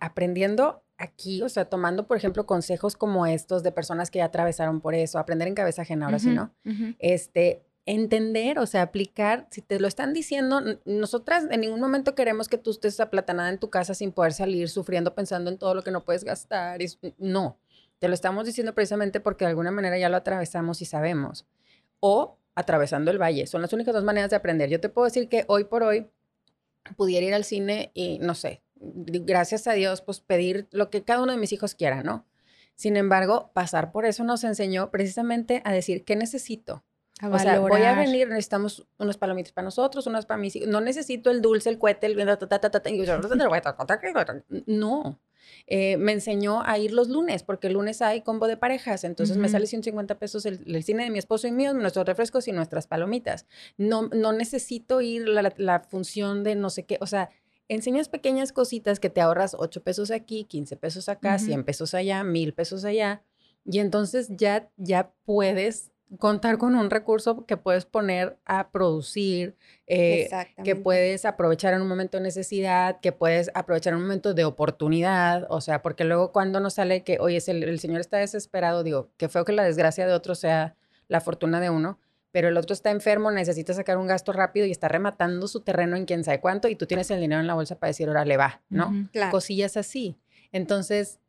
[0.00, 4.80] Aprendiendo aquí, o sea, tomando, por ejemplo, consejos como estos de personas que ya atravesaron
[4.80, 6.54] por eso, aprender en cabeza ajena, ahora sí, ¿no?
[7.00, 12.48] Este, entender, o sea, aplicar, si te lo están diciendo, nosotras en ningún momento queremos
[12.48, 15.82] que tú estés aplatanada en tu casa sin poder salir, sufriendo, pensando en todo lo
[15.82, 16.80] que no puedes gastar.
[16.80, 16.86] Y,
[17.18, 17.58] no,
[17.98, 21.46] te lo estamos diciendo precisamente porque de alguna manera ya lo atravesamos y sabemos.
[21.98, 23.48] O atravesando el valle.
[23.48, 24.70] Son las únicas dos maneras de aprender.
[24.70, 26.06] Yo te puedo decir que hoy por hoy
[26.96, 31.22] pudiera ir al cine y, no sé, gracias a Dios, pues pedir lo que cada
[31.22, 32.26] uno de mis hijos quiera, ¿no?
[32.74, 36.82] Sin embargo, pasar por eso nos enseñó precisamente a decir, ¿qué necesito?
[37.30, 40.68] o sea, voy a venir, necesitamos unos palomitas para nosotros, unas para mis hijos.
[40.68, 42.16] No necesito el dulce, el cohete, el...
[44.66, 45.20] No.
[45.66, 49.36] Eh, me enseñó a ir los lunes, porque el lunes hay combo de parejas, entonces
[49.36, 52.86] me sale 150 pesos el, cine de mi esposo y mío, nuestros refrescos y nuestras
[52.86, 53.46] palomitas.
[53.76, 57.30] No, no necesito ir la, la, función de no sé qué, o sea,
[57.68, 62.24] enseñas pequeñas cositas que te ahorras 8 pesos aquí, 15 pesos acá, 100 pesos allá,
[62.24, 63.22] 1000 pesos allá,
[63.64, 69.56] y entonces ya, ya puedes contar con un recurso que puedes poner a producir,
[69.86, 70.28] eh,
[70.62, 74.44] que puedes aprovechar en un momento de necesidad, que puedes aprovechar en un momento de
[74.44, 78.82] oportunidad, o sea, porque luego cuando nos sale que, oye, el, el Señor está desesperado,
[78.82, 80.76] digo, que feo que la desgracia de otro sea
[81.08, 81.98] la fortuna de uno,
[82.32, 85.96] pero el otro está enfermo, necesita sacar un gasto rápido y está rematando su terreno
[85.96, 88.24] en quién sabe cuánto y tú tienes el dinero en la bolsa para decir, ahora
[88.24, 89.08] le va, ¿no?
[89.30, 90.18] Cosillas así.
[90.50, 91.20] Entonces,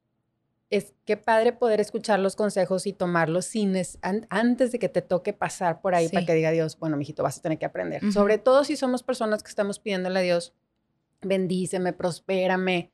[0.69, 3.75] es que padre poder escuchar los consejos y tomarlos sin
[4.29, 7.37] antes de que te toque pasar por ahí para que diga Dios, bueno, mijito, vas
[7.37, 8.11] a tener que aprender.
[8.11, 10.53] Sobre todo si somos personas que estamos pidiéndole a Dios,
[11.21, 12.91] bendíceme, prospérame,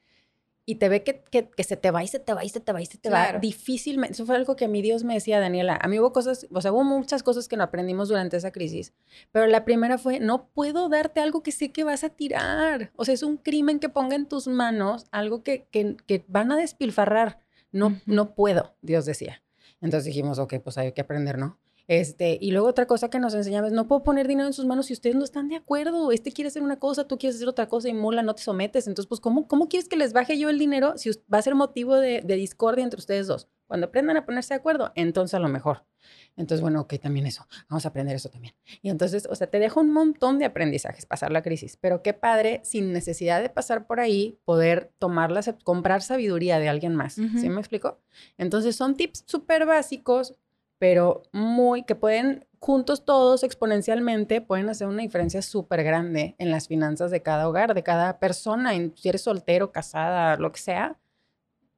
[0.70, 2.72] y te ve que, que, se te va y se te va y se te
[2.72, 4.14] va y se te va difícilmente.
[4.14, 5.80] Eso fue algo que a mí Dios me decía, Daniela.
[5.82, 8.94] A mí hubo cosas, o sea, hubo muchas cosas que no aprendimos durante esa crisis.
[9.32, 12.92] Pero la primera fue, no puedo darte algo que sé que vas a tirar.
[12.98, 16.52] O sea, es un crimen que ponga en tus manos algo que, que, que van
[16.52, 17.40] a despilfarrar.
[17.72, 19.42] No, no puedo, Dios decía.
[19.82, 21.58] Entonces dijimos, ok, pues hay que aprender, ¿no?
[21.90, 24.68] Este, y luego otra cosa que nos enseñaba es, no puedo poner dinero en sus
[24.68, 26.12] manos si ustedes no están de acuerdo.
[26.12, 28.86] Este quiere hacer una cosa, tú quieres hacer otra cosa y mola, no te sometes.
[28.86, 31.56] Entonces, pues, ¿cómo, cómo quieres que les baje yo el dinero si va a ser
[31.56, 33.48] motivo de, de discordia entre ustedes dos?
[33.66, 35.84] Cuando aprendan a ponerse de acuerdo, entonces a lo mejor.
[36.38, 37.48] Entonces, bueno, ok, también eso.
[37.70, 38.54] Vamos a aprender eso también.
[38.84, 42.14] Y entonces, o sea, te dejo un montón de aprendizajes pasar la crisis, pero qué
[42.14, 47.14] padre, sin necesidad de pasar por ahí, poder tomarla, comprar sabiduría de alguien más.
[47.14, 48.00] ¿Sí me explico?
[48.38, 50.36] Entonces, son tips súper básicos,
[50.80, 56.68] pero muy que pueden, juntos todos exponencialmente, pueden hacer una diferencia súper grande en las
[56.68, 60.98] finanzas de cada hogar, de cada persona, si eres soltero, casada, lo que sea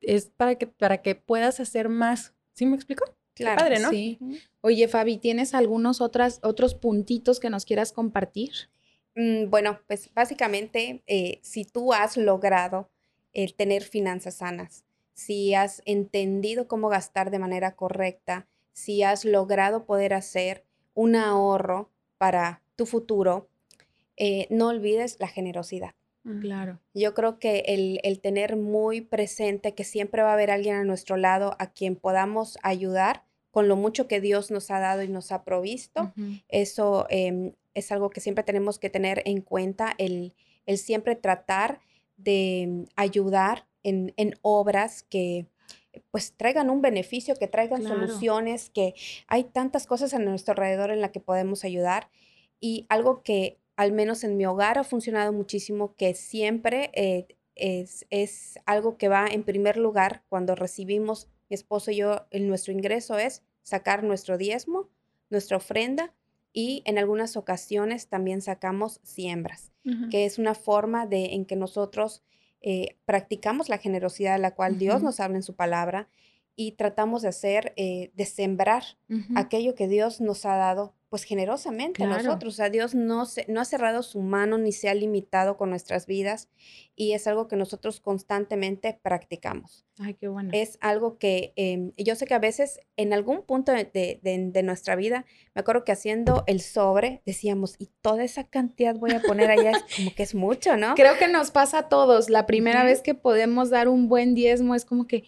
[0.01, 2.33] es para que, para que puedas hacer más.
[2.53, 3.05] ¿Sí me explico?
[3.33, 3.89] Claro, padre, ¿no?
[3.89, 4.19] Sí.
[4.61, 8.51] Oye, Fabi, ¿tienes algunos otras, otros puntitos que nos quieras compartir?
[9.15, 12.89] Mm, bueno, pues básicamente, eh, si tú has logrado
[13.33, 18.47] el tener finanzas sanas, si has entendido cómo gastar de manera correcta,
[18.81, 20.63] si has logrado poder hacer
[20.95, 23.47] un ahorro para tu futuro,
[24.17, 25.91] eh, no olvides la generosidad.
[26.39, 26.79] Claro.
[26.93, 27.63] Yo creo que
[28.03, 31.95] el, tener muy presente que siempre va a haber alguien a nuestro lado a quien
[31.95, 36.13] podamos ayudar con lo mucho que Dios nos ha dado y nos ha provisto,
[36.47, 40.33] eso em, es algo que siempre tenemos que tener en cuenta, el,
[40.65, 41.81] el siempre tratar
[42.17, 45.47] de ayudar en, obras que
[46.11, 48.95] pues traigan un beneficio, que traigan soluciones, que
[49.27, 52.09] hay tantas cosas a nuestro alrededor en las que podemos ayudar.
[52.59, 58.05] Y algo que al menos en mi hogar ha funcionado muchísimo, que siempre eh, es,
[58.09, 62.71] es, algo que va en primer lugar cuando recibimos, mi esposo y yo, el, nuestro
[62.71, 64.89] ingreso es sacar nuestro diezmo,
[65.29, 66.13] nuestra ofrenda
[66.53, 69.71] y en algunas ocasiones también sacamos siembras,
[70.11, 72.23] que es una forma de en que nosotros
[72.61, 76.07] eh, practicamos la generosidad de la cual Dios nos habla en su palabra
[76.55, 78.83] y tratamos de hacer, eh, de sembrar
[79.35, 82.53] aquello que Dios nos ha dado pues generosamente a nosotros.
[82.53, 85.69] O sea, Dios no, se, no ha cerrado su mano ni se ha limitado con
[85.69, 86.47] nuestras vidas
[86.95, 89.85] y es algo que nosotros constantemente practicamos.
[89.99, 90.51] Ay, qué bueno.
[90.53, 95.25] Es algo que em, yo sé que a veces en algún punto de, nuestra vida,
[95.53, 99.71] me acuerdo que haciendo el sobre decíamos, y toda esa cantidad voy a poner allá,
[99.71, 100.95] es como que es mucho, ¿no?
[100.95, 102.29] Creo que nos pasa a todos.
[102.29, 105.25] La primera vez que podemos dar un buen diezmo es como que,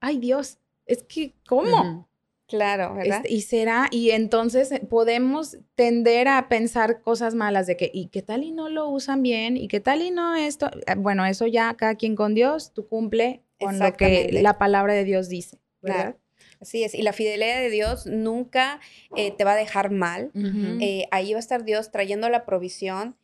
[0.00, 2.08] ay Dios, es que, ¿cómo?
[2.46, 3.22] Claro, ¿verdad?
[3.24, 8.08] Este, y será, y entonces eh, podemos tender a pensar cosas malas de que, ¿y
[8.08, 9.56] qué tal y no lo usan bien?
[9.56, 10.70] ¿Y qué tal y no esto?
[10.86, 14.92] Eh, bueno, eso ya cada quien con Dios, tú cumple con lo que la palabra
[14.92, 16.16] de Dios dice, ¿verdad?
[16.60, 18.80] Así es, y la fidelidad de Dios nunca
[19.16, 20.30] eh, te va a dejar mal.
[21.10, 23.16] ahí va a estar Dios trayendo la provisión.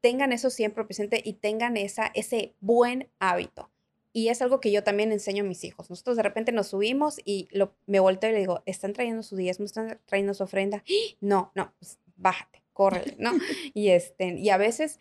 [0.00, 3.70] tengan eso siempre presente y tengan esa, ese buen hábito.
[4.16, 5.90] Y es algo que yo también enseño a mis hijos.
[5.90, 9.36] Nosotros de repente nos subimos y lo, me volteo y le digo, ¿están trayendo su
[9.36, 9.66] diezmo?
[9.66, 10.82] ¿Están trayendo su ofrenda?
[11.20, 13.32] No, no, pues bájate, corre, ¿no?
[13.74, 15.00] y, este, y a veces,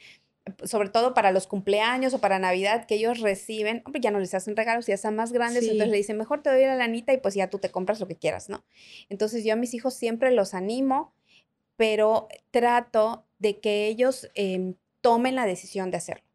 [0.66, 4.34] sobre todo para los cumpleaños o para Navidad, que ellos reciben, hombre, ya no les
[4.34, 7.18] hacen regalos, ya están más grandes, entonces le dicen, mejor te doy la lanita y
[7.18, 8.66] pues ya tú te compras lo que quieras, ¿no?
[9.08, 11.14] Entonces yo a mis hijos siempre los animo,
[11.78, 16.26] pero trato de que ellos em, tomen la decisión de hacerlo.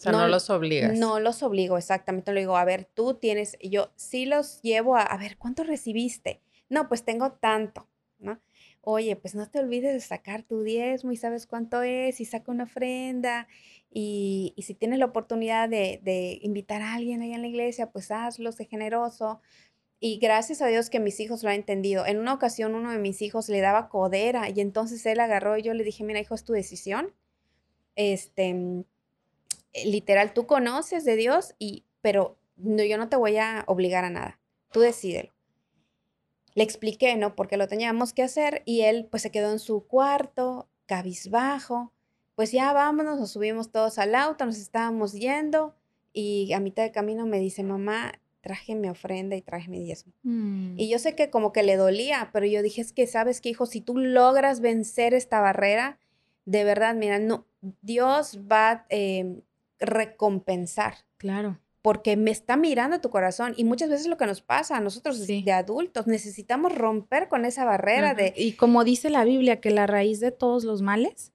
[0.00, 0.98] O sea, no, los obligas.
[0.98, 2.32] No los obligo, exactamente.
[2.32, 6.40] Le digo, a ver, tú tienes, yo sí los llevo a, a ver, ¿cuánto recibiste?
[6.70, 7.86] No, pues tengo tanto,
[8.18, 8.40] ¿no?
[8.80, 12.50] Oye, pues no te olvides de sacar tu diezmo y sabes cuánto es y saca
[12.50, 13.46] una ofrenda.
[13.90, 17.90] Y, y si tienes la oportunidad de, de, invitar a alguien ahí en la iglesia,
[17.90, 19.42] pues hazlo, sé generoso.
[19.98, 22.06] Y gracias a Dios que mis hijos lo han entendido.
[22.06, 25.62] En una ocasión uno de mis hijos le daba codera y entonces él agarró y
[25.62, 27.12] yo le dije, mira hijo, es tu decisión.
[27.96, 28.84] Este,
[29.84, 34.10] literal, tú conoces de Dios, y, pero no, yo no te voy a obligar a
[34.10, 34.40] nada.
[34.72, 35.32] Tú decídelo.
[36.54, 37.36] Le expliqué, ¿no?
[37.36, 41.92] Porque lo teníamos que hacer y él pues se quedó en su cuarto, cabizbajo.
[42.34, 45.74] Pues ya vámonos, nos subimos todos al auto, nos estábamos yendo
[46.12, 50.12] y a mitad de camino me dice, mamá, traje mi ofrenda y traje mi diezmo.
[50.22, 50.78] Mm.
[50.78, 53.50] Y yo sé que como que le dolía, pero yo dije, es que sabes que
[53.50, 55.98] hijo, si tú logras vencer esta barrera,
[56.46, 57.46] de verdad, mira, no,
[57.82, 59.42] Dios va, eh,
[59.80, 60.94] recompensar.
[61.16, 61.58] Claro.
[61.82, 65.26] Porque me está mirando tu corazón y muchas veces lo que nos pasa a nosotros
[65.26, 68.34] de adultos, necesitamos romper con esa barrera de...
[68.36, 71.32] Y como dice la Biblia, que la raíz de todos los males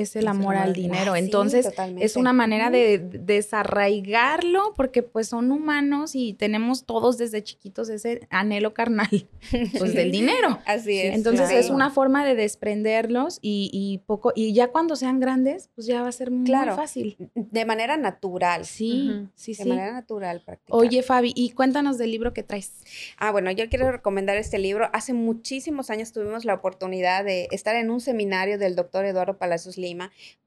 [0.00, 1.16] es el amor al dinero.
[1.16, 1.68] Entonces,
[1.98, 8.26] es una manera de desarraigarlo porque pues son humanos y tenemos todos desde chiquitos ese
[8.30, 9.08] anhelo carnal,
[9.78, 10.58] pues del dinero.
[10.66, 11.14] Así es.
[11.14, 16.02] Entonces, es una forma de desprenderlos y, poco, y ya cuando sean grandes, pues ya
[16.02, 17.16] va a ser muy fácil.
[17.34, 18.64] De manera natural.
[18.64, 19.62] Sí, sí, sí.
[19.62, 20.86] De manera natural, prácticamente.
[20.86, 22.72] Oye, Fabi, y cuéntanos del libro que traes.
[23.18, 24.88] Ah, bueno, yo quiero recomendar este libro.
[24.92, 29.76] Hace muchísimos años tuvimos la oportunidad de estar en un seminario del doctor Eduardo Palacios
[29.76, 29.87] Lima.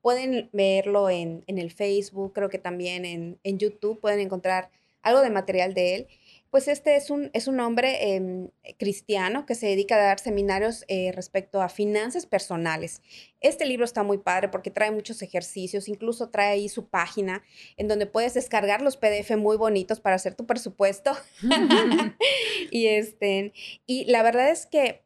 [0.01, 4.69] Pueden verlo en, el Facebook, creo que también en, YouTube pueden encontrar
[5.01, 6.07] algo de material de él.
[6.49, 10.83] Pues este es un, es un hombre em, cristiano que se dedica a dar seminarios
[10.89, 13.01] eh, respecto a finanzas personales.
[13.39, 17.41] Este libro está muy padre porque trae muchos ejercicios, incluso trae ahí su página
[17.77, 21.13] en donde puedes descargar los PDF muy bonitos para hacer tu presupuesto.
[22.69, 23.53] y, este,
[23.85, 25.03] y la verdad es que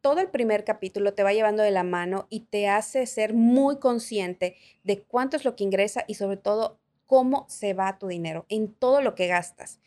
[0.00, 3.78] todo el primer capítulo te va llevando de la mano y te hace ser muy
[3.78, 8.46] consciente de cuánto es lo que ingresa y sobre todo cómo se va tu dinero,
[8.48, 9.80] en todo lo que gastas.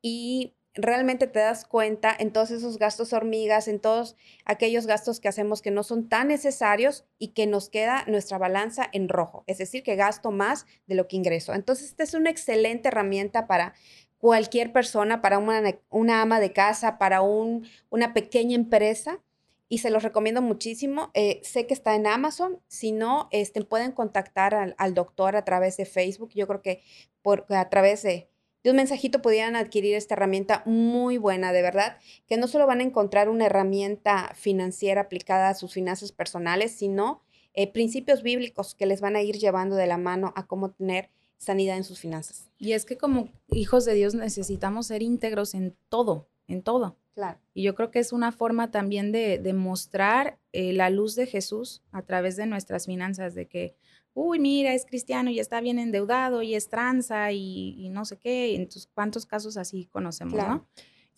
[0.00, 5.28] Y realmente te das cuenta en todos esos gastos hormigas, en todos aquellos gastos que
[5.28, 9.58] hacemos que no son tan necesarios y que nos queda nuestra balanza en rojo, es
[9.58, 11.54] decir, que gasto más de lo que ingreso.
[11.54, 13.74] Entonces, esta es una excelente herramienta para
[14.18, 19.20] cualquier persona, para una, ama de casa, para un, una pequeña empresa
[19.70, 21.10] y se los recomiendo muchísimo.
[21.14, 25.76] Eh, sé que está en Amazon, si no, este, pueden contactar al, doctor a través
[25.76, 26.32] de Facebook.
[26.34, 26.82] Yo creo que
[27.22, 28.28] por, a través de,
[28.64, 32.82] un mensajito pudieran adquirir esta herramienta muy buena, de verdad, que no solo van a
[32.82, 37.22] encontrar una herramienta financiera aplicada a sus finanzas personales, sino
[37.54, 41.10] eh, principios bíblicos que les van a ir llevando de la mano a cómo tener
[41.38, 42.50] sanidad en sus finanzas.
[42.58, 46.96] Y es que como hijos de Dios necesitamos ser íntegros en todo, en todo.
[47.20, 47.38] Claro.
[47.52, 51.26] Y yo creo que es una forma también de, de mostrar eh, la luz de
[51.26, 53.76] Jesús a través de nuestras finanzas, de que,
[54.14, 58.54] uy, mira, es cristiano y está bien endeudado y es tranza y, no sé qué.
[58.54, 60.66] Entonces, ¿cuántos casos así conocemos, no?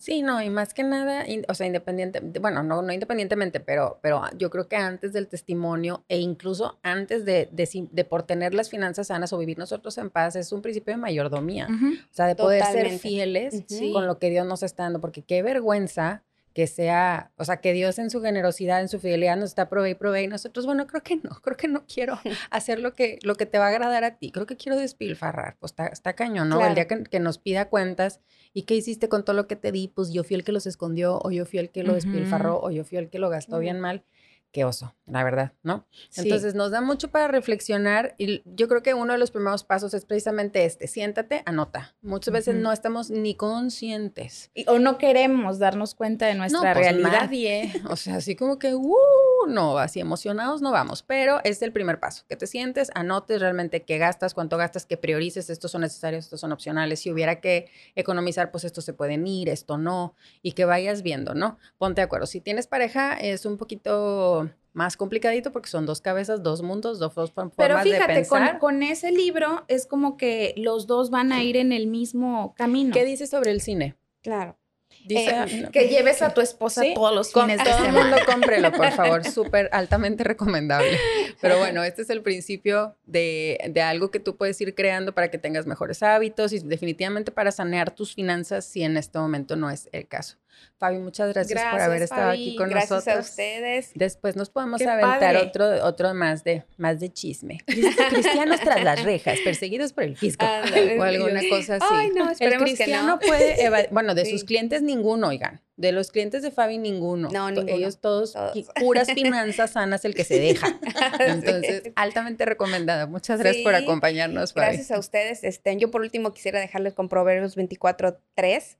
[0.02, 4.22] Sí, no, y más que nada, o sea, independiente, bueno, no, no independientemente, pero, pero
[4.36, 9.06] yo creo que antes del testimonio e incluso antes de, de, por tener las finanzas
[9.06, 11.68] sanas o vivir nosotros en paz, es un principio de mayordomía.
[11.70, 15.40] O sea, de poder ser fieles con lo que Dios nos está dando, porque qué
[15.40, 16.24] vergüenza
[16.54, 19.90] que sea, o sea, que Dios en su generosidad, en su fidelidad nos está provee
[19.90, 22.18] y provee y nosotros, bueno, creo que no, creo que no quiero
[22.50, 25.56] hacer lo que, lo que te va a agradar a ti, creo que quiero despilfarrar,
[25.58, 26.64] pues está, está cañón, ¿no?
[26.64, 28.20] El día que, que, nos pida cuentas
[28.52, 30.66] y qué hiciste con todo lo que te di, pues yo fui el que los
[30.66, 33.58] escondió o yo fui el que lo despilfarró o yo fui el que lo gastó
[33.58, 34.04] bien mal
[34.52, 35.86] qué oso, la verdad, ¿no?
[36.14, 39.94] Entonces nos da mucho para reflexionar y yo creo que uno de los primeros pasos
[39.94, 41.94] es precisamente este, siéntate, anota.
[42.02, 44.50] Muchas veces no estamos ni conscientes.
[44.66, 47.22] o no queremos darnos cuenta de nuestra no, pues realidad.
[47.22, 51.72] Nadie, o sea, así como que, uh, no, así emocionados no vamos, pero es el
[51.72, 55.80] primer paso, que te sientes, anotes realmente qué gastas, cuánto gastas, que priorices, estos son
[55.80, 60.14] necesarios, estos son opcionales, si hubiera que economizar, pues estos se pueden ir, esto no,
[60.42, 61.58] y que vayas viendo, ¿no?
[61.78, 64.41] Ponte de acuerdo, si tienes pareja es un poquito
[64.72, 68.58] más complicadito porque son dos cabezas, dos mundos, dos formas Pero fíjate, de pensar.
[68.58, 72.54] Con, con ese libro es como que los dos van a ir en el mismo
[72.56, 72.92] camino.
[72.92, 73.96] ¿Qué dices sobre el cine?
[74.22, 74.56] Claro.
[75.04, 78.70] Dice, eh, que lleves a tu esposa todos los fines de todo el mundo cómprelo,
[78.72, 80.96] por favor, súper altamente recomendable.
[81.40, 85.28] Pero bueno, este es el principio de, de, algo que tú puedes ir creando para
[85.28, 89.70] que tengas mejores hábitos y definitivamente para sanear tus finanzas si en este momento no
[89.70, 90.36] es el caso.
[90.78, 93.04] Fabi, muchas gracias, por haber estado aquí con nosotros.
[93.04, 93.90] Gracias a ustedes.
[93.94, 97.58] Después nos podemos aventar otro, otro más de, más de chisme.
[97.66, 101.86] Cristianos tras las rejas, perseguidos por el fisco o alguna cosa así.
[101.88, 103.32] Ay, no, esperemos el cristiano que no.
[103.32, 105.60] puede, bueno, de sus clientes ninguno, oigan.
[105.76, 107.30] De los clientes de Fabi, ninguno.
[107.32, 107.72] No, ninguno.
[107.72, 108.34] Ellos todos,
[108.78, 110.78] puras finanzas sanas, el que se deja.
[111.20, 113.06] Entonces, altamente recomendada.
[113.06, 114.66] Muchas gracias por acompañarnos, Fabi.
[114.66, 115.44] Gracias a ustedes.
[115.44, 118.76] Este, yo por último quisiera dejarles con Proverbios 24.3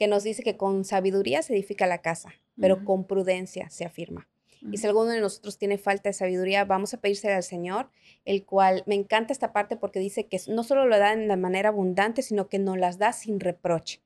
[0.00, 4.26] que nos dice que con sabiduría se edifica la casa, pero con prudencia se afirma.
[4.72, 7.90] Y si alguno de nosotros tiene falta de sabiduría, vamos a pedírsela al Señor,
[8.24, 11.68] el cual me encanta esta parte porque dice que no solo lo da de manera
[11.68, 14.00] abundante, sino que nos las da sin reproche.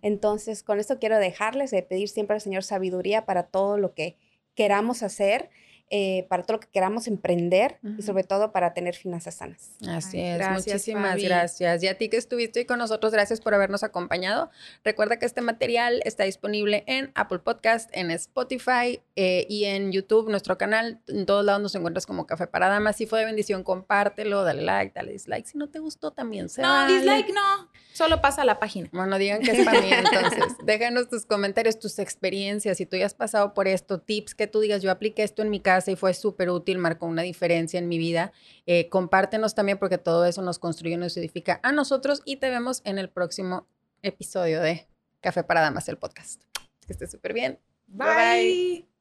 [0.00, 4.16] Entonces, con esto quiero dejarles de pedir siempre al Señor sabiduría para todo lo que
[4.54, 5.50] queramos hacer
[5.90, 9.72] eh, para todo lo que queramos emprender y sobre todo para tener finanzas sanas.
[9.86, 11.82] Así es, muchísimas gracias.
[11.82, 14.50] Y a ti que estuviste hoy con nosotros, gracias por habernos acompañado.
[14.82, 20.30] Recuerda que este material está disponible en Apple Podcast, en Spotify eh, y en YouTube,
[20.30, 21.00] nuestro canal.
[21.06, 22.96] En todos lados nos encuentras como Café para Damas.
[22.96, 25.46] Si fue de bendición, compártelo, dale like, dale dislike.
[25.46, 27.70] Si no te gustó, también se No, dislike no.
[27.92, 28.88] Solo pasa a la página.
[28.92, 30.56] Bueno, digan que es para mí entonces.
[30.64, 32.78] Déjanos tus comentarios, tus experiencias.
[32.78, 35.50] Si tú ya has pasado por esto, tips que tú digas, yo apliqué esto en
[35.50, 38.32] mi casa y fue súper útil, marcó una diferencia en mi vida.
[38.66, 42.82] Eh, compártenos también porque todo eso nos construye nos edifica a nosotros y te vemos
[42.84, 43.66] en el próximo
[44.02, 44.86] episodio de
[45.20, 46.42] Café para Damas, el podcast.
[46.86, 47.58] Que estés súper bien.
[47.86, 48.93] bye.